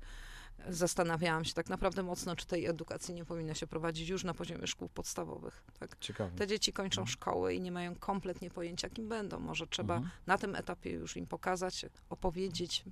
zastanawiałam 0.68 1.44
się 1.44 1.55
tak 1.55 1.68
naprawdę 1.68 2.03
mocno, 2.03 2.37
czy 2.37 2.46
tej 2.46 2.66
edukacji 2.66 3.14
nie 3.14 3.25
powinno 3.25 3.55
się 3.55 3.66
prowadzić 3.66 4.09
już 4.09 4.25
na 4.25 4.35
poziomie 4.35 4.66
szkół 4.66 4.88
podstawowych. 4.88 5.62
Tak? 5.79 5.96
Ciekawe. 6.01 6.37
Te 6.37 6.46
dzieci 6.46 6.73
kończą 6.73 7.01
Mhm. 7.01 7.12
szkoły 7.12 7.55
i 7.55 7.61
nie 7.61 7.73
mają 7.73 7.94
kompletnie 7.94 8.51
pojęcia, 8.51 8.90
kim 8.90 9.09
będą. 9.09 9.40
Może 9.40 9.66
trzeba 9.66 9.94
Mhm. 9.96 10.11
na 10.27 10.38
tym 10.38 10.55
etapie 10.55 10.90
już 10.90 11.16
im 11.16 11.27
pokazać, 11.27 11.87
opowiedzieć, 12.11 12.85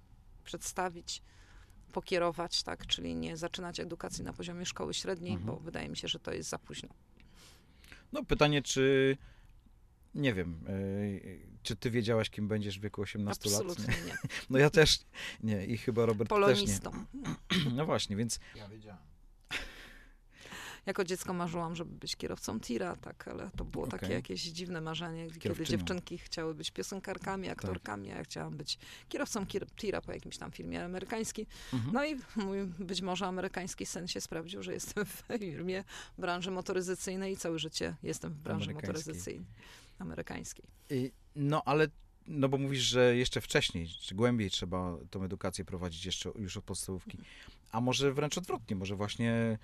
przedstawić, 0.45 1.23
pokierować, 1.93 2.63
tak? 2.63 2.87
Czyli 2.87 3.15
nie 3.15 3.37
zaczynać 3.37 3.81
edukacji 3.81 4.25
na 4.25 4.33
poziomie 4.33 4.67
szkoły 4.67 4.95
średniej, 4.95 5.33
Mhm. 5.33 5.47
bo 5.57 5.61
wydaje 5.61 5.89
mi 5.89 5.97
się, 5.97 6.09
że 6.09 6.19
to 6.19 6.33
jest 6.33 6.51
za 6.51 6.59
późno. 6.59 6.89
No 8.13 8.25
pytanie, 8.25 8.63
czy 8.63 9.17
nie 10.19 10.35
wiem, 10.35 10.61
y, 10.69 11.41
czy 11.63 11.77
ty 11.77 11.91
wiedziałaś, 11.91 12.31
kim 12.31 12.49
będziesz 12.49 12.79
w 12.79 12.83
wieku 12.83 13.03
18 13.03 13.51
lat? 13.51 13.61
Absolutnie 13.61 13.95
nie. 14.07 14.17
No 14.51 14.59
ja 14.59 14.71
też 14.71 14.99
nie 15.43 15.67
i 15.67 15.79
chyba 15.79 16.07
Robert 16.07 16.31
też 16.31 16.37
Polonistą. 16.37 16.93
nie. 17.15 17.71
No 17.77 17.87
właśnie, 17.87 18.17
więc 18.17 18.41
Ja 18.57 18.69
wiedziałem. 18.69 18.99
Jako 20.87 21.05
dziecko 21.05 21.33
marzyłam, 21.33 21.77
żeby 21.77 21.95
być 21.99 22.17
kierowcą 22.17 22.61
tira, 22.61 22.97
tak, 22.97 23.29
ale 23.29 23.51
to 23.57 23.65
było 23.65 23.87
takie 23.87 24.07
Okej. 24.07 24.17
jakieś 24.17 24.43
dziwne 24.43 24.81
marzenie, 24.81 25.31
kiedy. 25.31 25.55
Tak. 25.55 25.67
dziewczynki 25.67 26.19
chciały 26.19 26.55
być 26.55 26.71
piosenkarkami, 26.71 27.49
aktorkami, 27.49 28.13
a 28.13 28.17
ja 28.17 28.25
chciałam 28.25 28.57
być 28.57 28.79
kierowcą 29.09 29.45
kier- 29.45 29.75
tira 29.77 30.01
po 30.01 30.13
jakimś 30.13 30.39
tam 30.39 30.53
filmie 30.53 30.85
amerykańskim. 30.85 31.47
mhm. 31.73 31.93
No 31.95 32.05
i 32.07 32.17
mój 32.37 32.65
być 32.65 33.03
może 33.03 33.27
amerykański 33.27 33.87
sen 33.87 34.09
się 34.09 34.21
sprawdził, 34.21 34.63
że 34.63 34.73
jestem 34.73 35.05
w 35.05 35.25
firmie 35.39 35.85
branży 36.19 36.51
motoryzacyjnej 36.51 37.33
i 37.33 37.37
całe 37.37 37.59
życie 37.59 37.97
jestem 38.03 38.33
w 38.33 38.37
branży 38.39 38.75
motoryzacyjnej 38.75 39.47
amerykańskiej. 39.99 40.65
I- 40.91 41.13
No 41.37 41.63
ale, 41.65 41.89
no 42.27 42.49
bo 42.49 42.59
mówisz, 42.59 42.83
że 42.83 43.17
jeszcze 43.17 43.41
wcześniej, 43.41 43.89
czy 44.01 44.15
głębiej 44.15 44.51
trzeba 44.51 44.97
tą 45.11 45.23
edukację 45.25 45.65
prowadzić 45.65 46.07
jeszcze 46.07 46.31
już 46.39 46.57
od 46.57 46.65
podstawówki. 46.65 47.19
A 47.73 47.81
może 47.81 48.13
wręcz 48.13 48.39
odwrotnie, 48.39 48.77
może 48.77 48.97
właśnie 48.97 49.59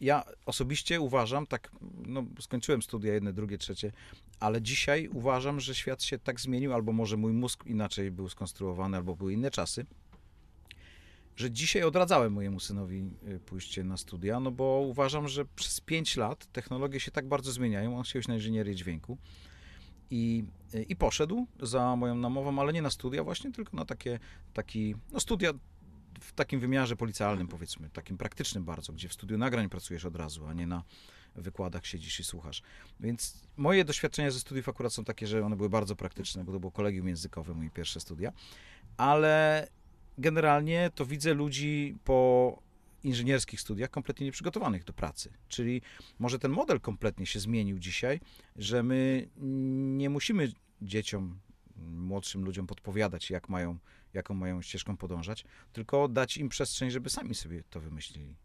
ja 0.00 0.24
osobiście 0.46 1.00
uważam, 1.00 1.46
tak, 1.46 1.70
no 2.06 2.24
skończyłem 2.40 2.82
studia 2.82 3.14
jedne, 3.14 3.32
drugie, 3.32 3.58
trzecie, 3.58 3.92
ale 4.40 4.62
dzisiaj 4.62 5.08
uważam, 5.08 5.60
że 5.60 5.74
świat 5.74 6.02
się 6.02 6.18
tak 6.18 6.40
zmienił, 6.40 6.72
albo 6.74 6.92
może 6.92 7.16
mój 7.16 7.32
mózg 7.32 7.66
inaczej 7.66 8.10
był 8.10 8.28
skonstruowany, 8.28 8.96
albo 8.96 9.16
były 9.16 9.32
inne 9.32 9.50
czasy, 9.50 9.86
że 11.36 11.50
dzisiaj 11.50 11.82
odradzałem 11.82 12.32
mojemu 12.32 12.60
synowi 12.60 13.10
y, 13.28 13.40
pójście 13.40 13.84
na 13.84 13.96
studia, 13.96 14.40
no 14.40 14.50
bo 14.50 14.64
uważam, 14.88 15.28
że 15.28 15.44
przez 15.44 15.80
5 15.80 16.16
lat 16.16 16.46
technologie 16.52 17.00
się 17.00 17.10
tak 17.10 17.28
bardzo 17.28 17.52
zmieniają, 17.52 17.96
on 17.96 18.02
chciał 18.02 18.20
iść 18.20 18.28
na 18.28 18.34
inżynierię 18.34 18.74
dźwięku, 18.74 19.18
i, 20.10 20.44
i 20.88 20.96
poszedł 20.96 21.46
za 21.60 21.96
moją 21.96 22.14
namową, 22.14 22.60
ale 22.60 22.72
nie 22.72 22.82
na 22.82 22.90
studia 22.90 23.24
właśnie, 23.24 23.52
tylko 23.52 23.76
na 23.76 23.84
takie 23.84 24.18
taki, 24.54 24.94
no 25.12 25.20
studia 25.20 25.52
w 26.20 26.32
takim 26.32 26.60
wymiarze 26.60 26.96
policjalnym 26.96 27.48
powiedzmy, 27.48 27.90
takim 27.90 28.18
praktycznym 28.18 28.64
bardzo, 28.64 28.92
gdzie 28.92 29.08
w 29.08 29.12
studiu 29.12 29.38
nagrań 29.38 29.68
pracujesz 29.68 30.04
od 30.04 30.16
razu, 30.16 30.46
a 30.46 30.52
nie 30.52 30.66
na 30.66 30.82
wykładach 31.36 31.86
siedzisz 31.86 32.20
i 32.20 32.24
słuchasz. 32.24 32.62
Więc 33.00 33.42
moje 33.56 33.84
doświadczenia 33.84 34.30
ze 34.30 34.40
studiów 34.40 34.68
akurat 34.68 34.92
są 34.92 35.04
takie, 35.04 35.26
że 35.26 35.44
one 35.44 35.56
były 35.56 35.68
bardzo 35.68 35.96
praktyczne, 35.96 36.44
bo 36.44 36.52
to 36.52 36.60
było 36.60 36.72
kolegium 36.72 37.08
językowe, 37.08 37.54
moje 37.54 37.70
pierwsze 37.70 38.00
studia, 38.00 38.32
ale 38.96 39.66
generalnie 40.18 40.90
to 40.94 41.06
widzę 41.06 41.34
ludzi 41.34 41.96
po 42.04 42.58
inżynierskich 43.04 43.60
studiach 43.60 43.90
kompletnie 43.90 44.26
nieprzygotowanych 44.26 44.84
do 44.84 44.92
pracy. 44.92 45.32
Czyli 45.48 45.82
może 46.18 46.38
ten 46.38 46.50
model 46.50 46.80
kompletnie 46.80 47.26
się 47.26 47.40
zmienił 47.40 47.78
dzisiaj, 47.78 48.20
że 48.56 48.82
my 48.82 49.28
nie 49.96 50.10
musimy 50.10 50.52
dzieciom 50.82 51.38
młodszym 51.86 52.44
ludziom 52.44 52.66
podpowiadać, 52.66 53.30
jak 53.30 53.48
mają, 53.48 53.78
jaką 54.14 54.34
mają 54.34 54.62
ścieżką 54.62 54.96
podążać, 54.96 55.44
tylko 55.72 56.08
dać 56.08 56.36
im 56.36 56.48
przestrzeń, 56.48 56.90
żeby 56.90 57.10
sami 57.10 57.34
sobie 57.34 57.62
to 57.70 57.80
wymyślili. 57.80 58.36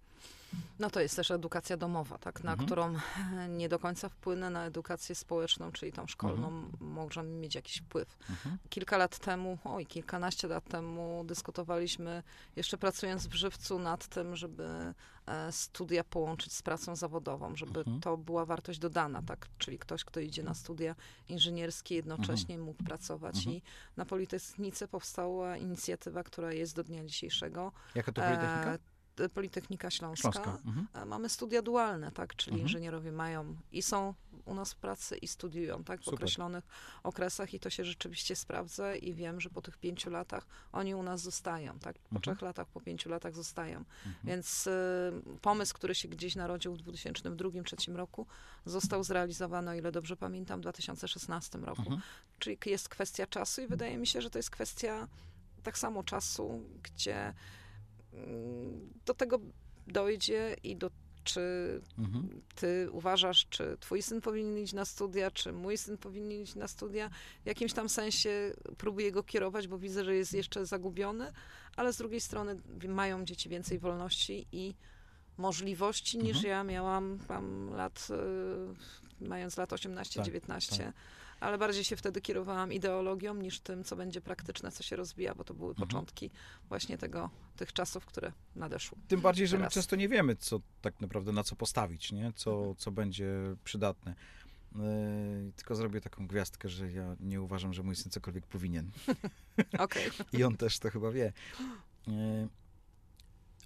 No 0.79 0.89
to 0.89 0.99
jest 0.99 1.15
też 1.15 1.31
edukacja 1.31 1.77
domowa, 1.77 2.17
tak, 2.17 2.43
na 2.43 2.51
Mhm. 2.51 2.67
którą 2.67 2.93
nie 3.59 3.69
do 3.69 3.79
końca 3.79 4.09
wpłynę 4.09 4.49
na 4.49 4.65
edukację 4.65 5.15
społeczną, 5.15 5.71
czyli 5.71 5.91
tą 5.91 6.07
szkolną, 6.07 6.47
Mhm. 6.47 6.73
możemy 6.93 7.29
mieć 7.29 7.55
jakiś 7.55 7.77
wpływ. 7.77 8.17
Mhm. 8.29 8.57
Kilka 8.69 8.97
lat 8.97 9.19
temu, 9.19 9.57
oj, 9.63 9.86
kilkanaście 9.86 10.47
lat 10.47 10.63
temu 10.69 11.23
dyskutowaliśmy, 11.25 12.23
jeszcze 12.55 12.77
pracując 12.77 13.27
w 13.27 13.33
Żywcu, 13.33 13.79
nad 13.79 14.07
tym, 14.07 14.36
żeby 14.36 14.93
e, 15.27 15.51
studia 15.51 16.03
połączyć 16.03 16.53
z 16.53 16.62
pracą 16.62 16.95
zawodową, 16.95 17.55
żeby 17.55 17.79
Mhm. 17.79 18.01
to 18.01 18.17
była 18.17 18.45
wartość 18.45 18.79
dodana, 18.79 19.21
tak? 19.21 19.47
Czyli 19.57 19.79
ktoś, 19.79 20.03
kto 20.03 20.19
idzie 20.19 20.43
na 20.43 20.53
studia 20.53 20.95
inżynierskie, 21.29 21.95
jednocześnie 21.95 22.57
mógł 22.57 22.83
pracować. 22.83 23.36
Mhm. 23.38 23.55
I 23.55 23.62
na 23.97 24.05
Politechnice 24.05 24.88
powstała 24.88 25.57
inicjatywa, 25.57 26.23
która 26.23 26.53
jest 26.53 26.75
do 26.75 26.83
dnia 26.83 27.05
dzisiejszego. 27.05 27.71
Jaka 27.95 28.12
to 28.12 28.21
Politechnika? 28.21 28.77
E, 29.19 29.30
Politechnika 29.30 29.91
Śląska. 29.91 30.32
Śląska. 30.32 30.58
Mhm. 30.65 30.88
E, 30.93 31.06
Mamy 31.06 31.30
studia 31.30 31.62
dualne, 31.62 32.12
tak? 32.12 32.36
Czyli 32.36 32.52
Mhm. 32.54 32.67
inżynierowie 32.67 33.12
mają 33.12 33.56
i 33.71 33.82
są 33.82 34.13
u 34.45 34.54
nas 34.54 34.73
w 34.73 34.76
pracy 34.76 35.17
i 35.17 35.28
studiują, 35.28 35.84
tak? 35.84 36.02
W 36.02 36.04
Super. 36.04 36.17
określonych 36.19 36.63
okresach 37.04 37.54
i 37.54 37.60
to 37.60 37.69
się 37.69 37.86
rzeczywiście 37.86 38.36
sprawdza 38.36 38.95
i 38.95 39.13
wiem, 39.13 39.41
że 39.41 39.49
po 39.49 39.62
tych 39.62 39.78
pięciu 39.78 40.10
latach 40.10 40.47
oni 40.71 40.95
u 40.95 41.04
nas 41.04 41.21
zostają, 41.21 41.80
tak? 41.80 41.95
Po 41.99 42.06
Mhm. 42.15 42.21
trzech 42.21 42.41
latach, 42.41 42.67
po 42.67 42.82
pięciu 42.82 43.10
latach 43.10 43.36
zostają. 43.36 43.78
Mhm. 43.78 44.15
Więc 44.23 44.67
y, 44.67 44.71
pomysł, 45.41 45.73
który 45.73 45.95
się 45.95 46.08
gdzieś 46.08 46.36
narodził 46.36 46.73
w 46.76 46.78
2002-2003 46.78 47.95
roku, 47.95 48.28
został 48.65 49.04
zrealizowany, 49.04 49.71
o 49.71 49.73
ile 49.73 49.91
dobrze 49.91 50.17
pamiętam, 50.17 50.60
w 50.60 50.62
2016 50.62 51.58
roku. 51.60 51.82
Mhm. 51.82 52.02
Czyli 52.39 52.58
jest 52.65 52.89
kwestia 52.89 53.28
czasu 53.28 53.62
i 53.62 53.67
wydaje 53.67 53.97
mi 53.97 54.08
się, 54.08 54.21
że 54.21 54.30
to 54.30 54.39
jest 54.39 54.49
kwestia 54.49 55.08
tak 55.63 55.78
samo 55.78 56.04
czasu, 56.04 56.62
gdzie 56.84 57.34
do 59.06 59.13
tego 59.13 59.39
dojdzie 59.88 60.56
i 60.63 60.76
do 60.76 60.89
czy 61.23 61.41
Mhm. 61.99 62.41
ty 62.56 62.88
uważasz, 62.91 63.45
czy 63.49 63.78
twój 63.80 64.02
syn 64.02 64.21
powinien 64.21 64.58
iść 64.58 64.73
na 64.73 64.86
studia, 64.86 65.32
czy 65.32 65.54
mój 65.54 65.78
syn 65.78 65.97
powinien 65.97 66.41
iść 66.41 66.56
na 66.56 66.67
studia. 66.67 67.10
W 67.43 67.45
jakimś 67.45 67.73
tam 67.73 67.89
sensie 67.89 68.54
próbuję 68.78 69.12
go 69.12 69.23
kierować, 69.23 69.67
bo 69.67 69.78
widzę, 69.78 70.04
że 70.06 70.15
jest 70.15 70.34
jeszcze 70.34 70.65
zagubiony, 70.65 71.32
ale 71.76 71.93
z 71.93 71.97
drugiej 71.97 72.21
strony 72.21 72.62
mają 72.88 73.26
dzieci 73.26 73.49
więcej 73.49 73.80
wolności 73.80 74.47
i 74.52 74.73
możliwości 75.38 76.17
niż 76.17 76.36
Mhm. 76.38 76.45
ja 76.52 76.63
miałam 76.63 77.19
tam 77.28 77.69
lat, 77.69 78.08
y, 79.21 79.28
mając 79.28 79.58
lat 79.58 79.73
18-19. 79.73 80.78
tak. 80.84 80.93
Ale 81.43 81.58
bardziej 81.58 81.84
się 81.84 81.95
wtedy 81.95 82.21
kierowałam 82.21 82.73
ideologią 82.73 83.34
niż 83.34 83.60
tym, 83.60 83.84
co 83.84 83.95
będzie 83.95 84.21
praktyczne, 84.21 84.71
co 84.71 84.84
się 84.84 84.95
rozwija, 84.95 85.36
bo 85.36 85.43
to 85.43 85.53
były 85.53 85.69
Mhm. 85.69 85.88
początki 85.88 86.32
właśnie 86.69 86.97
tego, 86.97 87.29
tych 87.56 87.73
czasów, 87.73 88.06
które 88.06 88.32
nadeszły. 88.56 88.97
Tym 89.08 89.21
bardziej, 89.21 89.47
że 89.47 89.58
my 89.58 89.62
Teraz. 89.62 89.73
często 89.73 89.95
nie 89.95 90.10
wiemy, 90.10 90.36
co 90.36 90.60
tak 90.82 91.01
naprawdę 91.01 91.32
na 91.32 91.43
co 91.43 91.56
postawić, 91.56 92.12
nie? 92.12 92.34
Co, 92.36 92.58
Mhm. 92.58 92.75
co 92.75 92.91
będzie 92.91 93.29
przydatne. 93.63 94.15
Yy, 94.75 94.82
tylko 95.56 95.75
zrobię 95.75 96.01
taką 96.01 96.27
gwiazdkę, 96.27 96.69
że 96.69 96.91
ja 96.91 97.15
nie 97.19 97.41
uważam, 97.41 97.73
że 97.73 97.84
mój 97.84 97.95
syn 97.95 98.12
cokolwiek 98.12 98.47
powinien. 98.47 98.91
Okej. 99.79 100.10
I 100.34 100.43
on 100.43 100.58
też 100.58 100.79
to 100.79 100.89
chyba 100.91 101.12
wie. 101.12 101.34
Yy, 102.08 102.13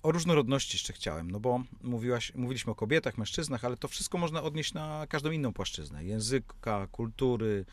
O 0.08 0.12
różnorodności 0.12 0.76
jeszcze 0.76 0.94
chciałem, 0.94 1.32
no 1.32 1.40
bo 1.40 1.64
mówiłaś, 1.84 2.32
mówiliśmy 2.36 2.72
o 2.72 2.76
kobietach, 2.76 3.18
mężczyznach, 3.18 3.66
ale 3.66 3.78
to 3.78 3.88
wszystko 3.88 4.18
można 4.18 4.44
odnieść 4.44 4.74
na 4.74 5.08
każdą 5.10 5.32
inną 5.32 5.54
płaszczyznę. 5.54 6.06
Języka, 6.06 6.88
kultury, 6.92 7.66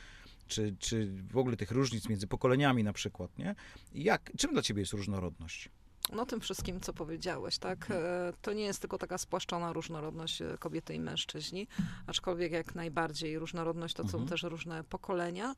czy, 0.48 0.76
czy 0.78 1.12
w 1.30 1.36
ogóle 1.38 1.56
tych 1.56 1.70
różnic 1.70 2.08
między 2.08 2.26
pokoleniami 2.26 2.84
na 2.84 2.92
przykład, 2.92 3.38
nie? 3.38 3.54
Jak, 3.94 4.32
czym 4.38 4.52
dla 4.52 4.62
ciebie 4.62 4.80
jest 4.82 4.92
różnorodność? 4.92 5.68
No 6.12 6.26
tym 6.26 6.40
wszystkim, 6.40 6.80
co 6.80 6.92
powiedziałeś, 6.92 7.58
tak? 7.58 7.86
E, 7.90 8.32
To 8.42 8.52
nie 8.52 8.64
jest 8.64 8.80
tylko 8.80 8.98
taka 8.98 9.18
spłaszczona 9.18 9.72
różnorodność 9.72 10.42
e, 10.42 10.56
kobiety 10.58 10.94
i 10.94 11.00
mężczyźni, 11.00 11.66
aczkolwiek 12.06 12.52
jak 12.52 12.74
najbardziej 12.74 13.38
różnorodność 13.38 13.94
to 13.94 14.02
są 14.02 14.08
Mhm. 14.18 14.28
też 14.28 14.42
różne 14.42 14.84
pokolenia, 14.84 15.54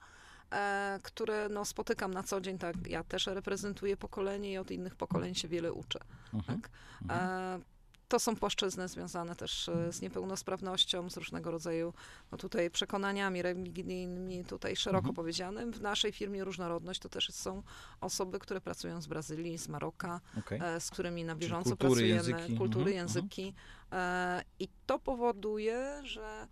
które 1.03 1.49
no, 1.49 1.65
spotykam 1.65 2.15
na 2.15 2.23
co 2.23 2.41
dzień, 2.41 2.59
tak? 2.59 2.77
Ja 2.87 3.05
też 3.05 3.27
reprezentuję 3.27 3.97
pokolenie 3.97 4.53
i 4.53 4.59
od 4.59 4.71
innych 4.71 4.95
pokoleń 4.97 5.35
się 5.35 5.49
wiele 5.49 5.73
uczę, 5.73 5.99
Mhm. 6.35 6.61
tak? 6.61 6.71
Mhm. 7.03 7.21
E, 7.61 7.65
To 8.09 8.19
są 8.19 8.37
płaszczyzny 8.37 8.89
związane 8.89 9.37
też 9.37 9.69
e, 9.69 9.93
z 9.93 10.01
niepełnosprawnością, 10.01 11.11
z 11.11 11.17
różnego 11.17 11.51
rodzaju 11.51 11.95
no 12.33 12.39
tutaj 12.39 12.71
przekonaniami 12.71 13.43
religijnymi, 13.43 14.45
tutaj 14.45 14.77
szeroko 14.77 14.99
Mhm. 15.09 15.15
powiedzianym. 15.15 15.73
W 15.73 15.81
naszej 15.81 16.13
firmie 16.13 16.45
różnorodność 16.45 17.01
to 17.01 17.09
też 17.09 17.29
są 17.33 17.63
osoby, 18.01 18.39
które 18.39 18.61
pracują 18.61 19.01
z 19.03 19.07
Brazylii, 19.07 19.59
z 19.59 19.69
Maroka, 19.69 20.21
e, 20.51 20.81
z 20.81 20.91
którymi 20.91 21.25
na 21.25 21.35
bieżąco 21.37 21.71
kultury, 21.71 21.89
pracujemy, 21.91 22.15
języki. 22.41 22.57
kultury, 22.59 22.91
Mhm, 22.91 22.97
języki. 22.97 23.55
E, 23.93 24.43
I 24.59 24.69
to 24.87 24.99
powoduje, 24.99 26.01
że 26.05 26.23
e, 26.43 26.47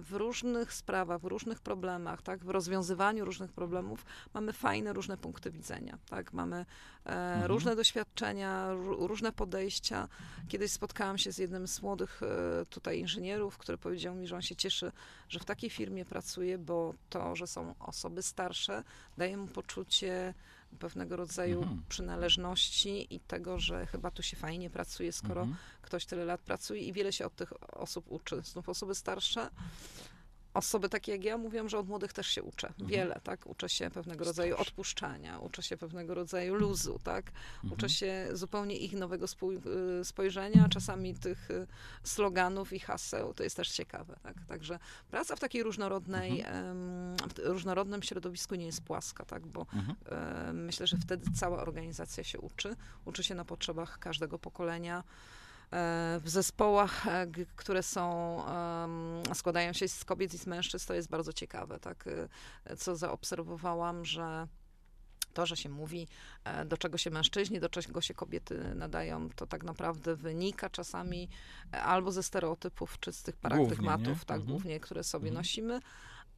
w 0.00 0.12
różnych 0.12 0.72
sprawach, 0.72 1.20
w 1.20 1.24
różnych 1.24 1.60
problemach, 1.60 2.22
tak, 2.22 2.44
w 2.44 2.48
rozwiązywaniu 2.48 3.24
różnych 3.24 3.52
problemów 3.52 4.04
mamy 4.34 4.52
fajne, 4.52 4.92
różne 4.92 5.16
punkty 5.16 5.50
widzenia, 5.50 5.98
tak, 6.10 6.32
mamy 6.32 6.56
e, 6.56 7.10
Mhm. 7.10 7.44
różne 7.46 7.76
doświadczenia, 7.76 8.68
ró- 8.74 9.06
różne 9.06 9.32
podejścia. 9.32 10.08
Kiedyś 10.48 10.72
spotkałam 10.72 11.18
się 11.18 11.32
z 11.32 11.38
jednym 11.38 11.68
z 11.68 11.82
młodych 11.82 12.20
e, 12.22 12.66
tutaj 12.66 12.98
inżynierów, 12.98 13.58
który 13.58 13.78
powiedział 13.78 14.14
mi, 14.14 14.26
że 14.26 14.36
on 14.36 14.42
się 14.42 14.56
cieszy, 14.56 14.92
że 15.30 15.38
w 15.38 15.44
takiej 15.44 15.70
firmie 15.70 16.04
pracuje, 16.04 16.58
bo 16.58 16.94
to, 17.10 17.36
że 17.36 17.46
są 17.46 17.74
osoby 17.78 18.22
starsze, 18.22 18.84
daje 19.18 19.36
mu 19.36 19.46
poczucie 19.46 20.34
pewnego 20.78 21.16
rodzaju 21.16 21.58
Mhm. 21.62 21.82
przynależności 21.88 23.14
i 23.14 23.20
tego, 23.20 23.60
że 23.60 23.86
chyba 23.86 24.10
tu 24.10 24.22
się 24.22 24.36
fajnie 24.36 24.70
pracuje, 24.70 25.12
skoro 25.12 25.40
Mhm. 25.42 25.58
ktoś 25.82 26.06
tyle 26.06 26.24
lat 26.24 26.40
pracuje 26.40 26.80
i 26.82 26.92
wiele 26.92 27.12
się 27.12 27.26
od 27.26 27.36
tych 27.36 27.76
osób 27.76 28.04
uczy. 28.08 28.42
Znów 28.44 28.68
osoby 28.68 28.94
starsze, 28.94 29.50
osoby 30.54 30.88
takie 30.88 31.12
jak 31.12 31.24
ja 31.24 31.38
mówią, 31.38 31.68
że 31.68 31.78
od 31.78 31.88
młodych 31.88 32.12
też 32.12 32.26
się 32.26 32.42
uczę. 32.42 32.68
Mhm. 32.68 32.88
Wiele, 32.88 33.20
tak? 33.24 33.46
Uczę 33.46 33.68
się 33.68 33.90
pewnego 33.90 34.24
rodzaju 34.24 34.56
odpuszczania, 34.56 35.38
uczę 35.38 35.62
się 35.62 35.76
pewnego 35.76 36.14
rodzaju 36.14 36.54
luzu, 36.54 37.00
tak? 37.04 37.26
Mhm. 37.26 37.72
Uczę 37.72 37.88
się 37.88 38.28
zupełnie 38.32 38.76
ich 38.76 38.92
nowego 38.92 39.26
y, 39.26 40.04
spojrzenia, 40.04 40.68
czasami 40.68 41.14
tych 41.14 41.50
y, 41.50 41.66
sloganów 42.02 42.72
i 42.72 42.78
haseł, 42.78 43.34
to 43.34 43.42
jest 43.42 43.56
też 43.56 43.70
ciekawe, 43.70 44.16
tak? 44.22 44.34
Także 44.48 44.78
praca 45.10 45.36
w 45.36 45.40
takiej 45.40 45.62
różnorodnej, 45.62 46.40
em, 46.40 47.16
w 47.16 47.38
różnorodnym 47.38 48.02
środowisku 48.02 48.54
nie 48.54 48.66
jest 48.66 48.82
płaska, 48.82 49.24
tak? 49.24 49.46
Bo 49.46 49.66
Mhm. 49.72 49.96
E, 50.06 50.52
Myślę, 50.52 50.86
że 50.86 50.96
wtedy 50.96 51.30
cała 51.34 51.62
organizacja 51.62 52.24
się 52.24 52.38
uczy. 52.38 52.76
Uczy 53.04 53.22
się 53.24 53.34
na 53.34 53.44
potrzebach 53.44 53.98
każdego 53.98 54.38
pokolenia. 54.38 55.04
E, 55.72 56.20
W 56.24 56.28
zespołach, 56.28 57.06
e, 57.06 57.26
które 57.56 57.82
są, 57.82 58.36
składają 59.34 59.72
się 59.72 59.88
z 59.88 60.04
kobiet 60.04 60.34
i 60.34 60.38
z 60.38 60.46
mężczyzn, 60.46 60.86
to 60.88 60.94
jest 60.94 61.08
bardzo 61.08 61.32
ciekawe, 61.32 61.78
tak? 61.80 62.04
E, 62.64 62.76
Co 62.76 62.96
zaobserwowałam, 62.96 64.04
że 64.04 64.46
to, 65.34 65.46
że 65.46 65.56
się 65.56 65.68
mówi, 65.68 66.08
do 66.66 66.76
czego 66.76 66.98
się 66.98 67.10
mężczyźni, 67.10 67.60
do 67.60 67.68
czego 67.68 68.00
się 68.00 68.14
kobiety 68.14 68.74
nadają, 68.74 69.28
to 69.36 69.46
tak 69.46 69.64
naprawdę 69.64 70.16
wynika 70.16 70.70
czasami 70.70 71.28
albo 71.72 72.12
ze 72.12 72.22
stereotypów, 72.22 73.00
czy 73.00 73.12
z 73.12 73.22
tych 73.22 73.34
Głównie, 73.40 73.58
paradygmatów, 73.58 74.06
nie? 74.20 74.24
tak, 74.26 74.36
Mhm. 74.36 74.46
głównie, 74.46 74.80
które 74.80 75.04
sobie 75.04 75.28
Mhm. 75.28 75.34
nosimy, 75.44 75.80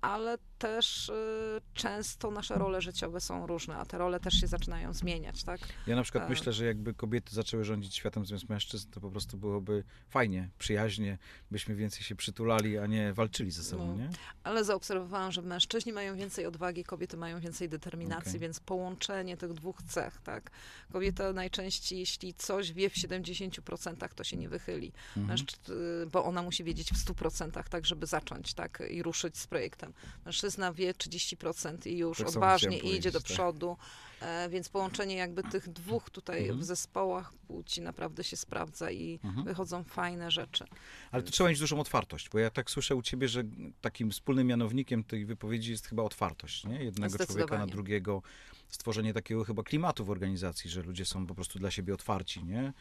ale 0.02 0.38
też 0.58 1.08
y, 1.08 1.60
często 1.74 2.30
nasze 2.30 2.54
role 2.54 2.80
życiowe 2.82 3.20
są 3.20 3.46
różne, 3.46 3.76
a 3.76 3.86
te 3.86 3.98
role 3.98 4.20
też 4.20 4.34
się 4.34 4.46
zaczynają 4.46 4.92
zmieniać, 4.92 5.44
tak? 5.44 5.60
Ja 5.86 5.96
na 5.96 6.02
przykład 6.02 6.24
E. 6.24 6.28
myślę, 6.28 6.52
że 6.52 6.64
jakby 6.66 6.94
kobiety 6.94 7.34
zaczęły 7.34 7.64
rządzić 7.64 7.96
światem 7.96 8.26
zamiast 8.26 8.48
mężczyzn, 8.48 8.90
to 8.90 9.00
po 9.00 9.10
prostu 9.10 9.36
byłoby 9.36 9.84
fajnie, 10.08 10.48
przyjaźnie, 10.58 11.18
byśmy 11.50 11.74
więcej 11.74 12.02
się 12.02 12.16
przytulali, 12.16 12.78
a 12.78 12.86
nie 12.86 13.12
walczyli 13.12 13.50
ze 13.50 13.62
sobą, 13.64 13.86
No. 13.86 13.96
nie? 13.96 14.10
Ale 14.44 14.64
zaobserwowałam, 14.64 15.32
że 15.32 15.42
mężczyźni 15.42 15.92
mają 15.92 16.16
więcej 16.16 16.46
odwagi, 16.46 16.84
kobiety 16.84 17.16
mają 17.16 17.40
więcej 17.40 17.68
determinacji, 17.68 18.30
Okej. 18.30 18.40
więc 18.40 18.60
połączenie 18.60 19.36
tych 19.36 19.52
dwóch 19.52 19.82
cech, 19.82 20.20
tak? 20.24 20.50
Kobieta 20.92 21.32
najczęściej, 21.32 21.98
jeśli 21.98 22.34
coś 22.34 22.72
wie 22.72 22.90
w 22.90 22.94
70%, 22.94 24.14
to 24.14 24.24
się 24.24 24.36
nie 24.36 24.48
wychyli, 24.48 24.92
Mhm. 25.16 25.26
Mężczy- 25.38 26.06
bo 26.12 26.24
ona 26.24 26.42
musi 26.42 26.64
wiedzieć 26.64 26.90
w 26.92 26.96
100%, 26.96 27.68
tak, 27.68 27.86
żeby 27.86 28.06
zacząć, 28.06 28.54
tak, 28.54 28.82
i 28.90 29.02
ruszyć 29.02 29.38
z 29.38 29.46
projektem. 29.46 29.91
Mężczyzna 30.24 30.72
wie 30.72 30.94
30% 30.94 31.86
i 31.86 31.98
już 31.98 32.18
Tak 32.18 32.28
odważnie 32.28 32.78
idzie 32.78 33.10
do 33.12 33.20
tak. 33.20 33.26
przodu, 33.32 33.76
e, 34.20 34.48
więc 34.48 34.68
połączenie 34.68 35.14
jakby 35.16 35.42
tych 35.42 35.68
dwóch 35.68 36.10
tutaj 36.10 36.40
Mhm. 36.40 36.58
w 36.60 36.64
zespołach 36.64 37.32
płci 37.34 37.80
naprawdę 37.80 38.24
się 38.24 38.36
sprawdza 38.36 38.90
i 38.90 39.20
Mhm. 39.24 39.44
wychodzą 39.46 39.84
fajne 39.84 40.30
rzeczy. 40.30 40.64
Ale 41.10 41.22
to 41.22 41.30
trzeba 41.30 41.50
mieć 41.50 41.58
dużą 41.58 41.80
otwartość, 41.80 42.28
bo 42.28 42.38
ja 42.38 42.50
tak 42.50 42.70
słyszę 42.70 42.96
u 42.96 43.02
ciebie, 43.02 43.28
że 43.28 43.42
takim 43.80 44.10
wspólnym 44.10 44.46
mianownikiem 44.46 45.04
tej 45.04 45.24
wypowiedzi 45.26 45.70
jest 45.70 45.86
chyba 45.86 46.02
otwartość, 46.02 46.64
nie? 46.64 46.84
Jednego 46.84 47.26
człowieka 47.26 47.58
na 47.58 47.66
drugiego, 47.66 48.22
stworzenie 48.68 49.14
takiego 49.14 49.44
chyba 49.44 49.62
klimatu 49.62 50.04
w 50.04 50.10
organizacji, 50.10 50.70
że 50.70 50.82
ludzie 50.82 51.04
są 51.04 51.26
po 51.26 51.34
prostu 51.34 51.58
dla 51.58 51.70
siebie 51.70 51.94
otwarci, 51.94 52.44
nie? 52.44 52.72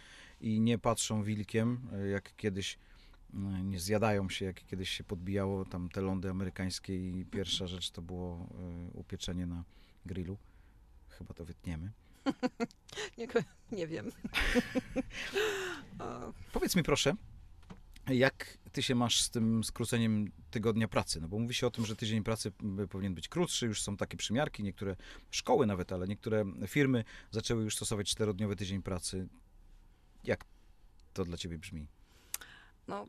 I 0.42 0.60
nie 0.60 0.78
patrzą 0.78 1.24
wilkiem, 1.24 1.82
e, 1.94 2.08
jak 2.08 2.36
kiedyś 2.36 2.78
nie 3.64 3.80
zjadają 3.80 4.30
się, 4.30 4.46
jak 4.46 4.66
kiedyś 4.66 4.90
się 4.90 5.04
podbijało 5.04 5.66
tam 5.66 5.90
te 5.90 6.02
lądy 6.02 6.30
amerykańskie 6.30 6.96
i 7.10 7.26
pierwsza 7.26 7.68
rzecz 7.68 7.92
to 7.92 8.02
było 8.02 8.48
y, 8.88 8.98
upieczenie 8.98 9.46
na 9.46 9.64
grillu. 10.06 10.38
Chyba 11.10 11.34
to 11.34 11.46
wytniemy. 11.46 11.92
Nie, 13.18 13.28
nie 13.72 13.88
wiem. 13.88 14.12
Powiedz 16.54 16.76
mi 16.76 16.84
proszę, 16.84 17.14
jak 18.08 18.58
ty 18.72 18.84
się 18.84 18.96
masz 18.96 19.22
z 19.22 19.30
tym 19.30 19.64
skróceniem 19.64 20.32
tygodnia 20.52 20.88
pracy? 20.88 21.22
No 21.22 21.28
bo 21.28 21.40
mówi 21.40 21.54
się 21.54 21.68
o 21.68 21.72
tym, 21.72 21.86
że 21.86 21.96
tydzień 21.96 22.24
pracy 22.24 22.52
y, 22.84 22.88
powinien 22.88 23.16
być 23.16 23.28
krótszy, 23.28 23.66
już 23.66 23.82
są 23.82 23.98
takie 23.98 24.18
przymiarki, 24.18 24.64
niektóre 24.64 24.96
szkoły 25.32 25.66
nawet, 25.66 25.92
ale 25.92 26.08
niektóre 26.08 26.46
firmy 26.68 27.04
zaczęły 27.32 27.64
już 27.64 27.76
stosować 27.76 28.10
czterodniowy 28.10 28.56
tydzień 28.56 28.82
pracy. 28.82 29.28
Jak 30.24 30.46
to 31.14 31.26
dla 31.26 31.38
ciebie 31.38 31.58
brzmi? 31.58 31.88
No, 32.88 33.06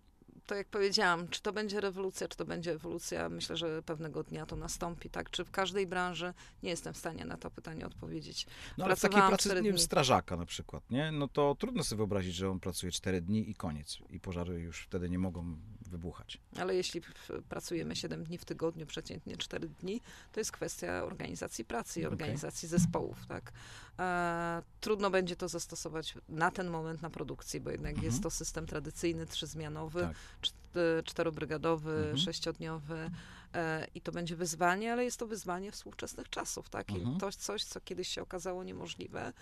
to 0.46 0.54
jak 0.54 0.68
powiedziałam, 0.68 1.28
czy 1.28 1.42
to 1.42 1.52
będzie 1.52 1.80
rewolucja, 1.80 2.28
czy 2.28 2.36
to 2.36 2.44
będzie 2.44 2.72
ewolucja, 2.72 3.28
myślę, 3.28 3.56
że 3.56 3.82
pewnego 3.82 4.24
dnia 4.24 4.46
to 4.46 4.56
nastąpi, 4.56 5.10
tak? 5.10 5.30
Czy 5.30 5.44
w 5.44 5.50
każdej 5.50 5.86
branży, 5.86 6.34
nie 6.62 6.70
jestem 6.70 6.94
w 6.94 6.96
stanie 6.96 7.24
na 7.24 7.36
to 7.36 7.50
pytanie 7.50 7.86
odpowiedzieć. 7.86 8.46
No 8.78 8.84
ale 8.84 8.96
w 8.96 9.00
takiej 9.00 9.22
pracy, 9.22 9.54
nie 9.54 9.62
wiem, 9.62 9.78
strażaka 9.78 10.36
na 10.36 10.46
przykład, 10.46 10.90
nie? 10.90 11.12
No 11.12 11.28
to 11.28 11.56
trudno 11.58 11.84
sobie 11.84 11.96
wyobrazić, 11.96 12.34
że 12.34 12.50
on 12.50 12.60
pracuje 12.60 12.92
4 12.92 13.20
dni 13.20 13.50
i 13.50 13.54
koniec. 13.54 13.98
I 14.10 14.20
pożary 14.20 14.60
już 14.60 14.82
wtedy 14.82 15.10
nie 15.10 15.18
mogą 15.18 15.56
wybuchać. 15.96 16.38
Ale 16.60 16.74
jeśli 16.74 17.00
pracujemy 17.48 17.96
7 17.96 18.24
dni 18.24 18.38
w 18.38 18.44
tygodniu, 18.44 18.86
przeciętnie 18.86 19.36
4 19.36 19.68
dni, 19.68 20.00
to 20.32 20.40
jest 20.40 20.52
kwestia 20.52 21.04
organizacji 21.04 21.64
pracy 21.64 22.00
i 22.00 22.06
organizacji 22.06 22.68
zespołów, 22.68 23.26
tak? 23.28 23.52
E, 23.98 24.62
trudno 24.80 25.10
będzie 25.10 25.36
to 25.36 25.48
zastosować 25.48 26.14
na 26.28 26.50
ten 26.50 26.68
moment 26.70 27.02
na 27.02 27.10
produkcji, 27.10 27.60
bo 27.60 27.70
jednak 27.70 27.90
Mhm. 27.92 28.06
jest 28.06 28.22
to 28.22 28.30
system 28.30 28.66
tradycyjny, 28.66 29.26
trzyzmianowy, 29.26 30.00
Tak. 30.00 30.16
czt- 30.42 31.02
czterobrygadowy, 31.04 31.92
Mhm. 31.96 32.18
sześciodniowy 32.18 33.10
i 33.94 34.00
to 34.00 34.12
będzie 34.12 34.36
wyzwanie, 34.36 34.92
ale 34.92 35.04
jest 35.04 35.18
to 35.18 35.26
wyzwanie 35.26 35.72
współczesnych 35.72 36.30
czasów, 36.30 36.68
tak? 36.68 36.90
I 36.90 36.96
Mhm. 36.96 37.18
to 37.18 37.32
coś, 37.32 37.64
co 37.64 37.80
kiedyś 37.80 38.08
się 38.08 38.22
okazało 38.22 38.64
niemożliwe, 38.64 39.32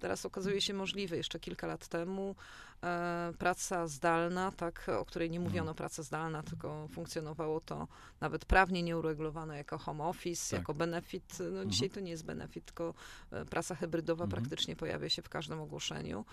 teraz 0.00 0.26
okazuje 0.26 0.60
się 0.60 0.74
możliwe. 0.74 1.16
Jeszcze 1.16 1.40
kilka 1.40 1.66
lat 1.66 1.88
temu 1.88 2.36
e, 2.82 3.32
praca 3.38 3.86
zdalna, 3.86 4.52
tak, 4.52 4.86
o 5.00 5.04
której 5.04 5.30
nie 5.30 5.40
mówiono 5.40 5.70
Mhm. 5.70 5.76
praca 5.76 6.02
zdalna, 6.02 6.42
tylko 6.42 6.88
funkcjonowało 6.88 7.60
to 7.60 7.88
nawet 8.20 8.44
prawnie 8.44 8.82
nieuregulowane 8.82 9.56
jako 9.56 9.78
home 9.78 10.04
office, 10.04 10.50
Tak. 10.50 10.58
jako 10.60 10.74
benefit. 10.74 11.38
No, 11.52 11.64
dzisiaj 11.64 11.90
to 11.90 12.00
nie 12.00 12.10
jest 12.10 12.24
benefit, 12.24 12.64
tylko 12.64 12.94
e, 13.30 13.44
praca 13.44 13.74
hybrydowa 13.74 14.24
Mhm. 14.24 14.42
praktycznie 14.42 14.76
pojawia 14.76 15.08
się 15.08 15.22
w 15.22 15.28
każdym 15.28 15.60
ogłoszeniu. 15.60 16.24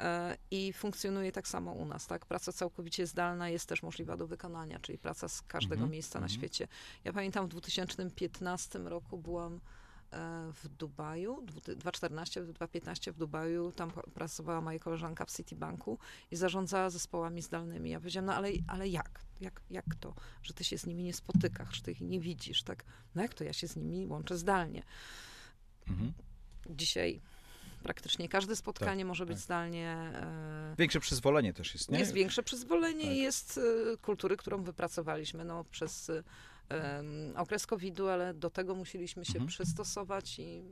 E, 0.00 0.36
I 0.50 0.72
funkcjonuje 0.72 1.32
tak 1.32 1.48
samo 1.48 1.72
u 1.72 1.84
nas, 1.84 2.06
tak? 2.06 2.26
Praca 2.26 2.52
całkowicie 2.52 3.06
zdalna 3.06 3.48
jest 3.48 3.68
też 3.68 3.82
możliwa 3.82 4.16
do 4.16 4.26
wykonania, 4.26 4.78
czyli 4.78 4.98
praca 4.98 5.28
z 5.28 5.42
każdego 5.42 5.74
Mhm, 5.74 5.90
miejsca 5.90 6.20
na 6.20 6.26
mhm. 6.26 6.38
świecie. 6.40 6.68
Ja 7.04 7.12
pamiętam 7.12 7.46
w 7.46 7.48
2015 7.48 8.78
roku 8.78 9.18
byłam 9.18 9.54
e, 9.54 10.52
w 10.52 10.68
Dubaju, 10.68 11.42
dwu- 11.42 11.60
2014, 11.76 12.44
2015 12.44 13.12
w 13.12 13.16
Dubaju, 13.16 13.72
tam 13.72 13.90
pracowała 13.90 14.60
moja 14.60 14.78
koleżanka 14.78 15.24
w 15.24 15.30
Citibanku 15.30 15.98
i 16.30 16.36
zarządzała 16.36 16.90
zespołami 16.90 17.42
zdalnymi. 17.42 17.90
Ja 17.90 17.98
powiedziałam, 18.00 18.26
no 18.26 18.34
ale, 18.34 18.48
ale 18.66 18.88
jak? 18.88 19.20
jak? 19.40 19.60
Jak 19.70 19.94
to, 20.00 20.14
że 20.42 20.54
ty 20.54 20.64
się 20.64 20.78
z 20.78 20.86
nimi 20.86 21.02
nie 21.04 21.14
spotykasz, 21.14 21.76
że 21.76 21.82
ty 21.82 21.92
ich 21.92 22.00
nie 22.00 22.20
widzisz, 22.20 22.62
tak? 22.62 22.84
No 23.14 23.22
jak 23.22 23.34
to 23.34 23.44
ja 23.44 23.52
się 23.52 23.68
z 23.68 23.76
nimi 23.76 24.06
łączę 24.06 24.38
zdalnie? 24.38 24.82
Mhm. 25.88 26.12
Dzisiaj 26.70 27.20
praktycznie 27.82 28.28
każde 28.28 28.56
spotkanie 28.56 29.04
może 29.04 29.26
być 29.26 29.36
tak. 29.36 29.44
zdalnie. 29.44 29.88
E, 30.14 30.74
Większe 30.78 31.00
przyzwolenie 31.00 31.52
też 31.52 31.74
jest, 31.74 31.90
nie? 31.90 31.98
jest 31.98 32.12
większe 32.12 32.42
przyzwolenie 32.42 33.04
Tak. 33.04 33.14
i 33.14 33.18
jest 33.18 33.58
e, 33.92 33.96
kultury, 33.96 34.36
którą 34.36 34.62
wypracowaliśmy 34.62 35.44
no, 35.44 35.64
przez 35.64 36.10
em, 36.68 37.32
okres 37.36 37.66
COVID-u, 37.66 38.08
ale 38.08 38.34
do 38.34 38.50
tego 38.50 38.74
musieliśmy 38.74 39.24
się 39.24 39.32
Mhm. 39.32 39.46
przystosować 39.48 40.38
i 40.38 40.62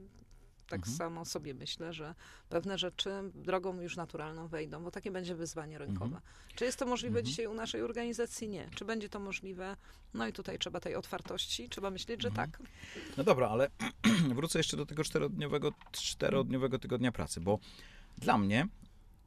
tak 0.68 0.78
Mhm. 0.80 0.96
samo 0.96 1.24
sobie 1.24 1.54
myślę, 1.54 1.92
że 1.92 2.14
pewne 2.48 2.78
rzeczy 2.78 3.10
drogą 3.34 3.80
już 3.80 3.96
naturalną 3.96 4.48
wejdą, 4.48 4.82
bo 4.84 4.90
takie 4.90 5.10
będzie 5.10 5.34
wyzwanie 5.34 5.78
rynkowe. 5.78 6.20
Czy 6.54 6.64
jest 6.64 6.78
to 6.78 6.86
możliwe 6.86 7.18
Mhm. 7.18 7.26
dzisiaj 7.26 7.46
u 7.46 7.54
naszej 7.54 7.82
organizacji? 7.82 8.48
Nie. 8.48 8.68
Czy 8.74 8.84
będzie 8.84 9.08
to 9.08 9.20
możliwe? 9.20 9.76
No 10.14 10.26
i 10.28 10.32
tutaj 10.32 10.58
trzeba 10.58 10.80
tej 10.80 10.94
otwartości, 10.94 11.68
trzeba 11.68 11.90
myśleć, 11.90 12.22
że 12.22 12.28
Mhm. 12.28 12.50
tak. 12.50 12.62
No 13.16 13.24
dobra, 13.24 13.48
ale 13.48 13.70
wrócę 14.34 14.58
jeszcze 14.58 14.76
do 14.76 14.86
tego 14.86 15.04
czterodniowego, 15.04 15.72
czterodniowego 15.92 16.78
tygodnia 16.78 17.12
pracy, 17.12 17.40
bo 17.40 17.58
dla 18.18 18.38
mnie, 18.38 18.68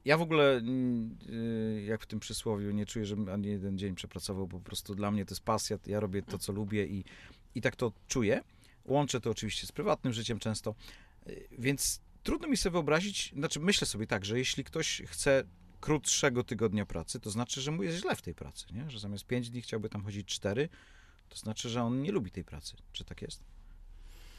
ja 0.05 0.17
w 0.17 0.21
ogóle, 0.21 0.57
mm, 0.57 1.17
y, 1.29 1.83
jak 1.87 2.01
w 2.03 2.05
tym 2.05 2.19
przysłowiu, 2.19 2.71
nie 2.71 2.85
czuję, 2.85 3.05
żebym 3.05 3.29
ani 3.29 3.47
jeden 3.47 3.77
dzień 3.77 3.95
przepracował, 3.95 4.47
po 4.47 4.59
prostu 4.59 4.95
dla 4.95 5.11
mnie 5.11 5.25
to 5.25 5.31
jest 5.33 5.43
pasja, 5.43 5.77
ja 5.87 5.99
robię 5.99 6.21
to, 6.21 6.37
co 6.37 6.53
lubię 6.53 6.85
i, 6.85 7.03
i 7.55 7.61
tak 7.61 7.75
to 7.75 7.91
czuję. 8.07 8.41
Łączę 8.85 9.21
to 9.21 9.29
oczywiście 9.29 9.67
z 9.67 9.71
prywatnym 9.71 10.13
życiem 10.13 10.39
często, 10.39 10.75
więc 11.51 12.01
trudno 12.23 12.47
mi 12.47 12.57
sobie 12.57 12.71
wyobrazić, 12.71 13.33
znaczy 13.35 13.59
myślę 13.59 13.87
sobie 13.87 14.07
tak, 14.07 14.25
że 14.25 14.37
jeśli 14.37 14.63
ktoś 14.63 15.01
chce 15.05 15.43
krótszego 15.79 16.43
tygodnia 16.43 16.85
pracy, 16.85 17.19
to 17.19 17.29
znaczy, 17.29 17.61
że 17.61 17.71
mu 17.71 17.83
jest 17.83 17.97
źle 17.97 18.15
w 18.15 18.21
tej 18.21 18.35
pracy, 18.35 18.65
nie? 18.71 18.89
że 18.89 18.99
zamiast 18.99 19.25
5 19.25 19.49
dni 19.49 19.61
chciałby 19.61 19.89
tam 19.89 20.03
chodzić 20.03 20.27
4, 20.27 20.69
to 21.29 21.37
znaczy, 21.37 21.69
że 21.69 21.83
on 21.83 22.01
nie 22.01 22.11
lubi 22.11 22.31
tej 22.31 22.43
pracy. 22.43 22.77
Czy 22.93 23.05
tak 23.05 23.21
jest? 23.21 23.43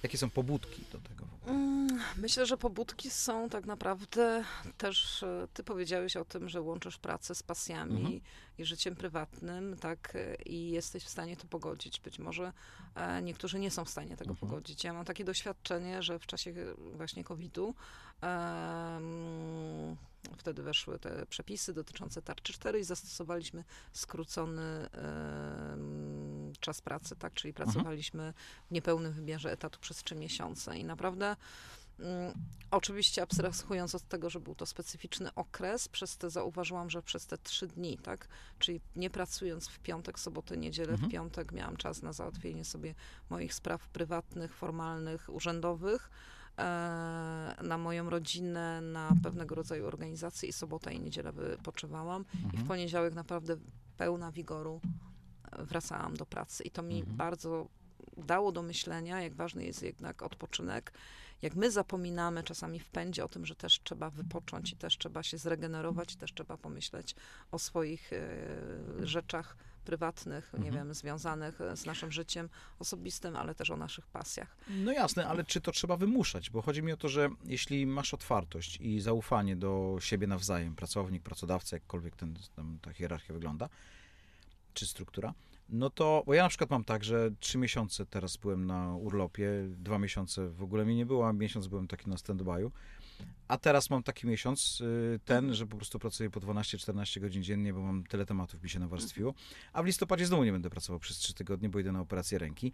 Jakie 0.02 0.18
są 0.18 0.30
pobudki 0.30 0.84
do 0.92 0.98
tego? 0.98 1.24
Mm, 1.46 1.72
Myślę, 2.16 2.46
że 2.46 2.56
pobudki 2.56 3.10
są 3.10 3.48
tak 3.48 3.66
naprawdę 3.66 4.44
też, 4.78 5.22
e, 5.22 5.48
ty 5.54 5.64
powiedziałeś 5.64 6.16
o 6.16 6.24
tym, 6.24 6.48
że 6.48 6.60
łączysz 6.60 6.98
pracę 6.98 7.34
z 7.34 7.42
pasjami 7.42 7.96
Mhm. 7.96 8.20
i 8.58 8.64
życiem 8.64 8.96
prywatnym, 8.96 9.76
tak, 9.80 10.12
e, 10.16 10.34
i 10.42 10.70
jesteś 10.70 11.04
w 11.04 11.08
stanie 11.08 11.36
to 11.36 11.46
pogodzić. 11.46 12.00
Być 12.00 12.18
może 12.18 12.52
e, 12.94 13.22
niektórzy 13.22 13.58
nie 13.58 13.70
są 13.70 13.84
w 13.84 13.88
stanie 13.90 14.16
tego 14.16 14.30
Mhm. 14.30 14.50
pogodzić. 14.50 14.84
Ja 14.84 14.92
mam 14.92 15.04
takie 15.04 15.24
doświadczenie, 15.24 16.02
że 16.02 16.18
w 16.18 16.26
czasie 16.26 16.54
właśnie 16.96 17.24
COVID-u 17.24 17.74
em, 18.20 19.96
wtedy 20.38 20.62
weszły 20.62 20.98
te 20.98 21.26
przepisy 21.26 21.72
dotyczące 21.72 22.22
tarczy 22.22 22.52
4 22.52 22.80
i 22.80 22.84
zastosowaliśmy 22.84 23.64
skrócony 23.92 24.88
czas 26.62 26.80
pracy, 26.80 27.16
tak, 27.16 27.34
czyli 27.34 27.50
Mhm. 27.50 27.66
pracowaliśmy 27.72 28.34
w 28.68 28.70
niepełnym 28.70 29.12
wymiarze 29.12 29.52
etatu 29.52 29.80
przez 29.80 29.96
trzy 30.02 30.14
miesiące 30.14 30.78
i 30.78 30.84
naprawdę 30.84 31.36
mm, 31.98 32.32
oczywiście 32.70 33.22
abstrahując 33.22 33.94
od 33.94 34.08
tego, 34.08 34.30
że 34.30 34.40
był 34.40 34.54
to 34.54 34.66
specyficzny 34.66 35.34
okres, 35.34 35.88
przez 35.88 36.16
te 36.16 36.30
zauważyłam, 36.30 36.90
że 36.90 37.02
przez 37.02 37.26
te 37.26 37.38
trzy 37.38 37.66
dni, 37.66 37.98
tak, 37.98 38.28
czyli 38.58 38.80
nie 38.96 39.10
pracując 39.10 39.68
w 39.68 39.78
piątek, 39.78 40.18
sobotę, 40.18 40.56
niedzielę, 40.56 40.92
Mhm. 40.92 41.10
w 41.10 41.12
piątek 41.12 41.52
miałam 41.52 41.76
czas 41.76 42.02
na 42.02 42.12
załatwienie 42.12 42.64
sobie 42.64 42.94
moich 43.30 43.54
spraw 43.54 43.88
prywatnych, 43.88 44.54
formalnych, 44.54 45.28
urzędowych, 45.28 46.10
e, 46.58 46.62
na 47.62 47.78
moją 47.78 48.10
rodzinę, 48.10 48.80
na 48.80 49.16
pewnego 49.22 49.54
rodzaju 49.54 49.86
organizacje 49.86 50.48
i 50.48 50.52
sobota 50.52 50.90
i 50.90 51.00
niedzielę 51.00 51.32
wypoczywałam 51.32 52.24
i 52.34 52.38
w 52.40 52.44
Mhm. 52.44 52.66
poniedziałek 52.66 53.14
naprawdę 53.14 53.56
pełna 53.96 54.32
wigoru 54.32 54.80
wracałam 55.58 56.16
do 56.16 56.26
pracy. 56.26 56.62
I 56.64 56.70
to 56.70 56.82
mi 56.82 56.98
Mhm. 56.98 57.16
bardzo 57.16 57.68
dało 58.16 58.52
do 58.52 58.62
myślenia, 58.62 59.22
jak 59.22 59.34
ważny 59.34 59.64
jest 59.64 59.82
jednak 59.82 60.22
odpoczynek. 60.22 60.92
Jak 61.42 61.54
my 61.54 61.70
zapominamy 61.70 62.42
czasami 62.42 62.80
w 62.80 62.88
pędzie 62.88 63.24
o 63.24 63.28
tym, 63.28 63.46
że 63.46 63.54
też 63.54 63.80
trzeba 63.82 64.10
wypocząć 64.10 64.72
i 64.72 64.76
też 64.76 64.98
trzeba 64.98 65.22
się 65.22 65.38
zregenerować, 65.38 66.12
i 66.12 66.16
też 66.16 66.34
trzeba 66.34 66.56
pomyśleć 66.56 67.14
o 67.50 67.58
swoich 67.58 68.12
e, 68.12 69.06
rzeczach 69.06 69.56
prywatnych, 69.84 70.52
nie 70.52 70.58
Mhm. 70.68 70.74
wiem, 70.74 70.94
związanych 70.94 71.60
e, 71.60 71.76
z 71.76 71.86
naszym 71.86 72.12
życiem 72.12 72.48
osobistym, 72.78 73.36
ale 73.36 73.54
też 73.54 73.70
o 73.70 73.76
naszych 73.76 74.06
pasjach. 74.06 74.56
No 74.68 74.92
jasne, 74.92 75.28
ale 75.28 75.44
czy 75.44 75.60
to 75.60 75.72
trzeba 75.72 75.96
wymuszać? 75.96 76.50
Bo 76.50 76.62
chodzi 76.62 76.82
mi 76.82 76.92
o 76.92 76.96
to, 76.96 77.08
że 77.08 77.28
jeśli 77.44 77.86
masz 77.86 78.14
otwartość 78.14 78.80
i 78.80 79.00
zaufanie 79.00 79.56
do 79.56 79.96
siebie 80.00 80.26
nawzajem, 80.26 80.76
pracownik, 80.76 81.22
pracodawca, 81.22 81.76
jakkolwiek 81.76 82.16
ten, 82.16 82.34
tam, 82.56 82.78
ta 82.82 82.92
hierarchia 82.92 83.34
wygląda, 83.34 83.68
czy 84.74 84.86
struktura, 84.86 85.34
no 85.68 85.90
to, 85.90 86.22
bo 86.26 86.34
ja 86.34 86.42
na 86.42 86.48
przykład 86.48 86.70
mam 86.70 86.84
tak, 86.84 87.04
że 87.04 87.30
trzy 87.40 87.58
miesiące 87.58 88.06
teraz 88.06 88.36
byłem 88.36 88.66
na 88.66 88.96
urlopie, 88.96 89.50
dwa 89.68 89.98
miesiące 89.98 90.48
w 90.48 90.62
ogóle 90.62 90.84
mi 90.84 90.96
nie 90.96 91.06
było, 91.06 91.28
a 91.28 91.32
miesiąc 91.32 91.66
byłem 91.66 91.88
taki 91.88 92.10
na 92.10 92.16
stand-by'u, 92.16 92.70
a 93.48 93.58
teraz 93.58 93.90
mam 93.90 94.02
taki 94.02 94.26
miesiąc, 94.26 94.80
y, 94.80 95.20
ten, 95.24 95.54
że 95.54 95.66
po 95.66 95.76
prostu 95.76 95.98
pracuję 95.98 96.30
po 96.30 96.40
12-14 96.40 97.20
godzin 97.20 97.42
dziennie, 97.42 97.72
bo 97.72 97.82
mam 97.82 98.04
tyle 98.04 98.26
tematów 98.26 98.62
mi 98.62 98.70
się 98.70 98.78
nawarstwiło, 98.78 99.34
a 99.72 99.82
w 99.82 99.86
listopadzie 99.86 100.26
znowu 100.26 100.44
nie 100.44 100.52
będę 100.52 100.70
pracował 100.70 101.00
przez 101.00 101.16
trzy 101.16 101.34
tygodnie, 101.34 101.68
bo 101.68 101.78
idę 101.78 101.92
na 101.92 102.00
operację 102.00 102.38
ręki. 102.38 102.72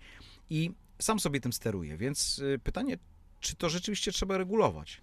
I 0.50 0.70
sam 0.98 1.20
sobie 1.20 1.40
tym 1.40 1.52
steruję, 1.52 1.96
więc 1.96 2.38
y, 2.38 2.60
pytanie, 2.64 2.98
czy 3.40 3.56
to 3.56 3.68
rzeczywiście 3.68 4.12
trzeba 4.12 4.38
regulować? 4.38 5.02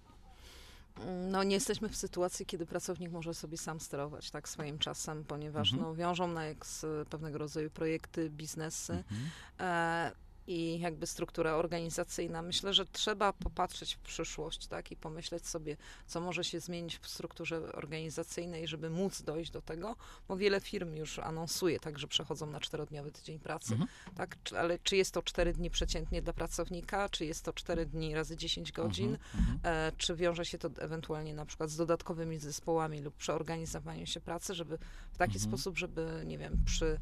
No, 1.30 1.42
nie 1.42 1.54
jesteśmy 1.54 1.88
w 1.88 1.96
sytuacji, 1.96 2.46
kiedy 2.46 2.66
pracownik 2.66 3.12
może 3.12 3.34
sobie 3.34 3.58
sam 3.58 3.80
sterować 3.80 4.30
tak 4.30 4.48
swoim 4.48 4.78
czasem, 4.78 5.24
ponieważ 5.24 5.72
Mhm. 5.72 5.88
no, 5.90 5.94
wiążą 5.96 6.28
na 6.28 6.44
jak 6.44 6.66
z 6.66 7.08
pewnego 7.08 7.38
rodzaju 7.38 7.70
projekty, 7.70 8.30
biznesy. 8.30 8.92
Mhm. 8.92 9.30
E, 9.60 10.12
i 10.46 10.80
jakby 10.80 11.06
struktura 11.06 11.54
organizacyjna. 11.54 12.42
Myślę, 12.42 12.74
że 12.74 12.86
trzeba 12.86 13.32
popatrzeć 13.32 13.94
w 13.94 13.98
przyszłość, 13.98 14.66
tak, 14.66 14.90
i 14.92 14.96
pomyśleć 14.96 15.46
sobie, 15.46 15.76
co 16.06 16.20
może 16.20 16.44
się 16.44 16.60
zmienić 16.60 16.98
w 16.98 17.08
strukturze 17.08 17.72
organizacyjnej, 17.72 18.68
żeby 18.68 18.90
móc 18.90 19.22
dojść 19.22 19.50
do 19.50 19.62
tego, 19.62 19.96
bo 20.28 20.36
wiele 20.36 20.60
firm 20.60 20.94
już 20.94 21.18
anonsuje, 21.18 21.80
tak, 21.80 21.98
że 21.98 22.08
przechodzą 22.08 22.46
na 22.46 22.60
czterodniowy 22.60 23.12
tydzień 23.12 23.38
pracy, 23.38 23.72
Mhm. 23.72 23.90
tak, 24.16 24.36
ale 24.58 24.78
czy 24.78 24.96
jest 24.96 25.14
to 25.14 25.22
cztery 25.22 25.52
dni 25.52 25.70
przeciętnie 25.70 26.22
dla 26.22 26.32
pracownika, 26.32 27.08
czy 27.08 27.24
jest 27.24 27.44
to 27.44 27.52
cztery 27.52 27.86
dni 27.86 28.14
razy 28.14 28.36
10 28.36 28.72
godzin, 28.72 29.14
Mhm, 29.14 29.54
mhm. 29.54 29.60
e, 29.76 29.92
czy 29.96 30.16
wiąże 30.16 30.44
się 30.44 30.58
to 30.58 30.70
ewentualnie 30.78 31.34
na 31.34 31.46
przykład 31.46 31.70
z 31.70 31.76
dodatkowymi 31.76 32.38
zespołami 32.38 33.00
lub 33.02 33.14
przeorganizowaniu 33.14 34.06
się 34.06 34.20
pracy, 34.20 34.54
żeby 34.54 34.78
w 35.12 35.18
taki 35.18 35.34
Mhm. 35.34 35.50
sposób, 35.50 35.78
żeby, 35.78 36.22
nie 36.26 36.38
wiem, 36.38 36.62
przy 36.64 36.98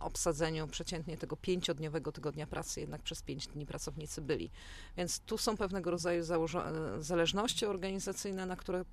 obsadzeniu 0.00 0.68
przeciętnie 0.68 1.16
tego 1.18 1.36
pięciodniowego 1.36 2.12
tygodnia 2.12 2.46
pracy 2.46 2.80
jednak 2.80 3.02
przez 3.02 3.22
pięć 3.22 3.46
dni 3.46 3.66
pracownicy 3.66 4.20
byli. 4.20 4.50
Więc 4.96 5.20
tu 5.20 5.38
są 5.38 5.56
pewnego 5.56 5.90
rodzaju 5.90 6.22
e, 6.22 7.02
zależności 7.02 7.66
organizacyjne, 7.66 8.46
na 8.46 8.56
które 8.56 8.84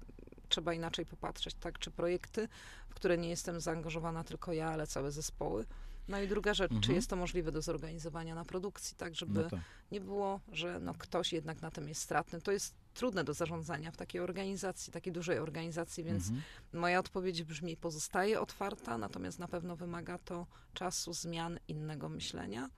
trzeba 0.50 0.74
inaczej 0.74 1.06
popatrzeć, 1.06 1.56
tak? 1.60 1.80
Czy 1.80 1.92
projekty, 1.92 2.48
w 2.90 2.94
które 2.94 3.18
nie 3.18 3.30
jestem 3.30 3.62
zaangażowana 3.62 4.24
tylko 4.24 4.54
ja, 4.54 4.70
ale 4.70 4.88
całe 4.88 5.12
zespoły. 5.12 5.66
No 6.08 6.22
i 6.22 6.28
druga 6.28 6.54
rzecz, 6.54 6.70
czy 6.72 6.76
Mhm. 6.76 6.96
jest 6.96 7.10
to 7.10 7.16
możliwe 7.16 7.52
do 7.52 7.62
zorganizowania 7.62 8.36
na 8.36 8.46
produkcji, 8.46 8.98
tak, 8.98 9.16
żeby 9.16 9.44
No 9.44 9.50
tak. 9.50 9.60
nie 9.92 10.02
było, 10.02 10.40
że 10.52 10.80
no 10.80 10.94
ktoś 10.94 11.34
jednak 11.34 11.62
na 11.62 11.72
tym 11.72 11.88
jest 11.90 12.02
stratny. 12.02 12.42
To 12.42 12.52
jest 12.52 12.76
trudne 12.94 13.24
do 13.24 13.34
zarządzania 13.34 13.92
w 13.92 13.98
takiej 13.98 14.22
organizacji, 14.22 14.94
takiej 14.94 15.14
dużej 15.14 15.40
organizacji, 15.40 16.04
więc 16.04 16.24
Mhm. 16.30 16.44
moja 16.74 17.00
odpowiedź 17.00 17.44
brzmi, 17.44 17.78
pozostaje 17.78 18.42
otwarta, 18.42 18.98
natomiast 18.98 19.40
na 19.40 19.48
pewno 19.48 19.76
wymaga 19.76 20.18
to 20.18 20.48
czasu, 20.74 21.14
zmian, 21.14 21.60
innego 21.68 22.10
myślenia. 22.10 22.70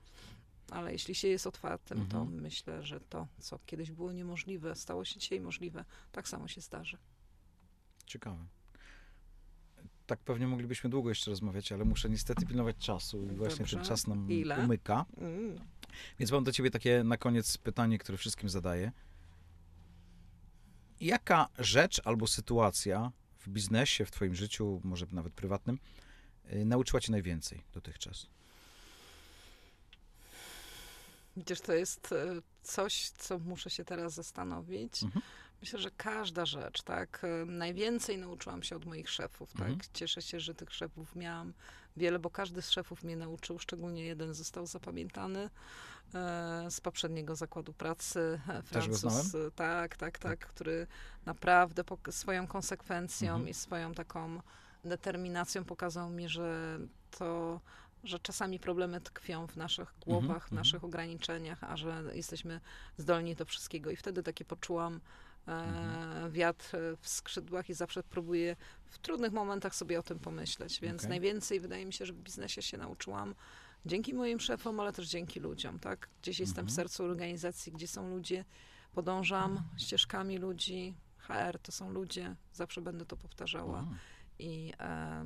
Ale 0.70 0.92
jeśli 0.92 1.14
się 1.14 1.28
jest 1.28 1.46
otwartym, 1.46 2.06
to 2.08 2.18
Mhm. 2.18 2.40
myślę, 2.42 2.82
że 2.82 3.00
to, 3.00 3.26
co 3.38 3.58
kiedyś 3.66 3.90
było 3.92 4.12
niemożliwe, 4.12 4.74
stało 4.76 5.04
się 5.04 5.20
dzisiaj 5.20 5.40
możliwe, 5.40 5.84
tak 6.12 6.28
samo 6.28 6.48
się 6.48 6.60
zdarzy. 6.60 6.98
Ciekawe. 8.06 8.44
Tak 10.06 10.18
pewnie 10.20 10.46
moglibyśmy 10.46 10.90
długo 10.90 11.08
jeszcze 11.08 11.30
rozmawiać, 11.30 11.72
ale 11.72 11.84
muszę 11.84 12.10
niestety 12.10 12.46
pilnować 12.46 12.76
czasu 12.76 13.24
i 13.24 13.34
właśnie 13.36 13.58
Dobrze. 13.58 13.76
ten 13.76 13.86
czas 13.86 14.06
nam 14.06 14.30
Ile? 14.32 14.58
umyka. 14.64 15.04
Więc 16.18 16.32
mam 16.32 16.44
do 16.44 16.52
ciebie 16.52 16.70
takie 16.70 17.04
na 17.04 17.16
koniec 17.16 17.58
pytanie, 17.58 17.98
które 17.98 18.18
wszystkim 18.18 18.48
zadaję. 18.48 18.92
Jaka 21.00 21.48
rzecz 21.58 22.00
albo 22.04 22.26
sytuacja 22.26 23.12
w 23.38 23.48
biznesie, 23.48 24.04
w 24.04 24.10
twoim 24.10 24.34
życiu, 24.34 24.80
może 24.84 25.06
nawet 25.12 25.32
prywatnym, 25.32 25.78
y, 26.52 26.64
nauczyła 26.64 27.00
cię 27.00 27.12
najwięcej 27.12 27.64
dotychczas? 27.72 28.26
Widzisz, 31.36 31.60
to 31.60 31.72
jest 31.72 32.12
e, 32.12 32.40
coś, 32.62 33.08
co 33.08 33.38
muszę 33.38 33.70
się 33.70 33.84
teraz 33.84 34.14
zastanowić. 34.14 35.02
Mhm. 35.02 35.22
Myślę, 35.60 35.78
że 35.78 35.90
każda 35.90 36.46
rzecz, 36.46 36.82
tak. 36.82 37.22
e, 37.24 37.44
Najwięcej 37.44 38.18
nauczyłam 38.18 38.62
się 38.62 38.76
od 38.76 38.84
moich 38.84 39.10
szefów, 39.10 39.52
tak. 39.52 39.60
Mhm. 39.60 39.80
Cieszę 39.94 40.22
się, 40.22 40.40
że 40.40 40.54
tych 40.54 40.74
szefów 40.74 41.16
miałam 41.16 41.52
wiele, 41.96 42.18
bo 42.18 42.30
każdy 42.30 42.62
z 42.62 42.70
szefów 42.70 43.02
mnie 43.02 43.16
nauczył, 43.16 43.58
szczególnie 43.58 44.04
jeden 44.04 44.34
został 44.34 44.66
zapamiętany 44.66 45.50
z 46.70 46.80
poprzedniego 46.80 47.36
zakładu 47.36 47.72
pracy. 47.72 48.40
e, 48.48 48.62
Francuz, 48.62 49.34
e, 49.34 49.50
tak, 49.50 49.96
tak, 49.96 50.18
tak, 50.18 50.38
który 50.46 50.86
naprawdę 51.26 51.84
swoją 52.10 52.46
konsekwencją 52.46 53.32
Mhm. 53.32 53.48
i 53.48 53.54
swoją 53.54 53.94
taką 53.94 54.40
determinacją 54.84 55.64
pokazał 55.64 56.10
mi, 56.10 56.28
że 56.28 56.78
to 57.10 57.60
że 58.04 58.18
czasami 58.18 58.58
problemy 58.58 59.00
tkwią 59.00 59.46
w 59.46 59.56
naszych 59.56 59.94
głowach, 60.00 60.42
w 60.42 60.52
mhm. 60.52 60.56
naszych 60.56 60.84
ograniczeniach, 60.84 61.64
a 61.64 61.76
że 61.76 62.02
jesteśmy 62.12 62.60
zdolni 62.98 63.34
do 63.34 63.44
wszystkiego. 63.44 63.90
I 63.90 63.96
wtedy 63.96 64.22
takie 64.22 64.44
poczułam 64.44 65.00
e, 65.48 65.52
Mhm. 65.52 66.32
wiatr 66.32 66.76
w 67.00 67.08
skrzydłach 67.08 67.70
i 67.70 67.74
zawsze 67.74 68.02
próbuję 68.02 68.56
w 68.84 68.98
trudnych 68.98 69.32
momentach 69.32 69.74
sobie 69.74 69.98
o 69.98 70.02
tym 70.02 70.18
pomyśleć. 70.18 70.80
Więc 70.80 71.00
Okej. 71.02 71.10
najwięcej 71.10 71.60
wydaje 71.60 71.86
mi 71.86 71.92
się, 71.92 72.06
że 72.06 72.12
w 72.12 72.16
biznesie 72.16 72.62
się 72.62 72.78
nauczyłam 72.78 73.34
dzięki 73.86 74.14
moim 74.14 74.40
szefom, 74.40 74.80
ale 74.80 74.92
też 74.92 75.08
dzięki 75.08 75.40
ludziom, 75.40 75.78
tak? 75.78 76.08
Gdzieś 76.22 76.40
jestem 76.40 76.66
w 76.66 76.68
Mhm. 76.68 76.76
sercu 76.76 77.04
organizacji, 77.04 77.72
gdzie 77.72 77.88
są 77.88 78.08
ludzie, 78.10 78.44
podążam 78.92 79.62
ścieżkami 79.76 80.38
ludzi. 80.38 80.94
HR 81.18 81.58
to 81.62 81.72
są 81.72 81.90
ludzie, 81.90 82.36
zawsze 82.52 82.80
będę 82.80 83.06
to 83.06 83.16
powtarzała 83.16 83.78
Aha. 83.86 83.96
i 84.38 84.72
e, 84.80 85.24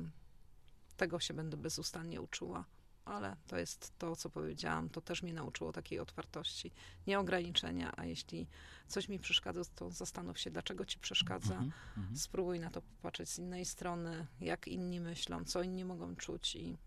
tego 0.97 1.19
się 1.19 1.33
będę 1.33 1.57
bezustannie 1.57 2.21
uczyła. 2.21 2.65
Ale 3.05 3.35
to 3.47 3.57
jest 3.57 3.93
to, 3.97 4.15
co 4.15 4.29
powiedziałam, 4.29 4.89
to 4.89 5.01
też 5.01 5.23
mnie 5.23 5.33
nauczyło 5.33 5.71
takiej 5.71 5.99
otwartości, 5.99 6.71
nie 7.07 7.19
ograniczenia, 7.19 7.93
a 7.97 8.05
jeśli 8.05 8.47
coś 8.87 9.09
mi 9.09 9.19
przeszkadza, 9.19 9.61
to 9.75 9.91
zastanów 9.91 10.39
się, 10.39 10.51
dlaczego 10.51 10.85
ci 10.85 10.99
przeszkadza. 10.99 11.53
Mhm, 11.53 11.71
mhm. 11.97 12.17
Spróbuj 12.17 12.59
na 12.59 12.69
to 12.69 12.81
popatrzeć 12.81 13.29
z 13.29 13.39
innej 13.39 13.65
strony, 13.65 14.27
jak 14.41 14.67
inni 14.67 15.01
myślą, 15.01 15.45
co 15.45 15.61
inni 15.63 15.85
mogą 15.85 16.15
czuć 16.15 16.55
i 16.55 16.77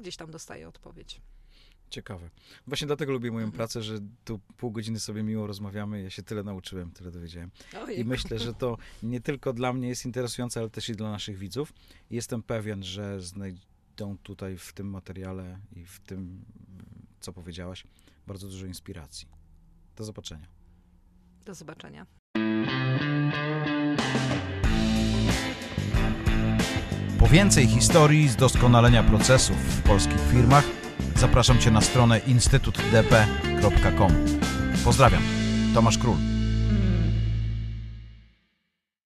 gdzieś 0.00 0.16
tam 0.16 0.30
dostaję 0.30 0.68
odpowiedź. 0.68 1.20
Ciekawe. 1.90 2.30
Właśnie 2.66 2.86
dlatego 2.86 3.12
lubię 3.12 3.30
moją 3.30 3.44
Mhm. 3.44 3.56
pracę, 3.56 3.82
że 3.82 3.98
tu 4.24 4.40
pół 4.56 4.70
godziny 4.70 5.00
sobie 5.00 5.22
miło 5.22 5.46
rozmawiamy. 5.46 6.02
Ja 6.02 6.10
się 6.10 6.22
tyle 6.22 6.42
nauczyłem, 6.42 6.90
tyle 6.90 7.10
dowiedziałem. 7.10 7.50
I 7.72 7.76
Ojej. 7.76 8.04
myślę, 8.04 8.38
że 8.38 8.54
to 8.54 8.76
nie 9.02 9.20
tylko 9.20 9.52
dla 9.52 9.72
mnie 9.72 9.88
jest 9.88 10.04
interesujące, 10.04 10.60
ale 10.60 10.70
też 10.70 10.88
i 10.88 10.92
dla 10.92 11.10
naszych 11.10 11.38
widzów. 11.38 11.72
I 12.10 12.14
jestem 12.14 12.42
pewien, 12.42 12.82
że 12.82 13.20
znajdą 13.20 14.18
tutaj 14.22 14.58
w 14.58 14.72
tym 14.72 14.90
materiale 14.90 15.58
i 15.76 15.84
w 15.84 16.00
tym, 16.00 16.44
co 17.20 17.32
powiedziałaś, 17.32 17.84
bardzo 18.26 18.48
dużo 18.48 18.66
inspiracji. 18.66 19.28
Do 19.96 20.04
zobaczenia. 20.04 20.48
Do 21.44 21.54
zobaczenia. 21.54 22.06
Więcej 27.34 27.66
historii 27.66 28.28
z 28.28 28.36
doskonalenia 28.36 29.02
procesów 29.02 29.56
w 29.56 29.82
polskich 29.82 30.20
firmach 30.32 30.64
zapraszam 31.16 31.58
Cię 31.58 31.70
na 31.70 31.80
stronę 31.80 32.18
instytutdp.com. 32.18 34.12
Pozdrawiam, 34.84 35.22
Tomasz 35.74 35.98
Król. 35.98 36.33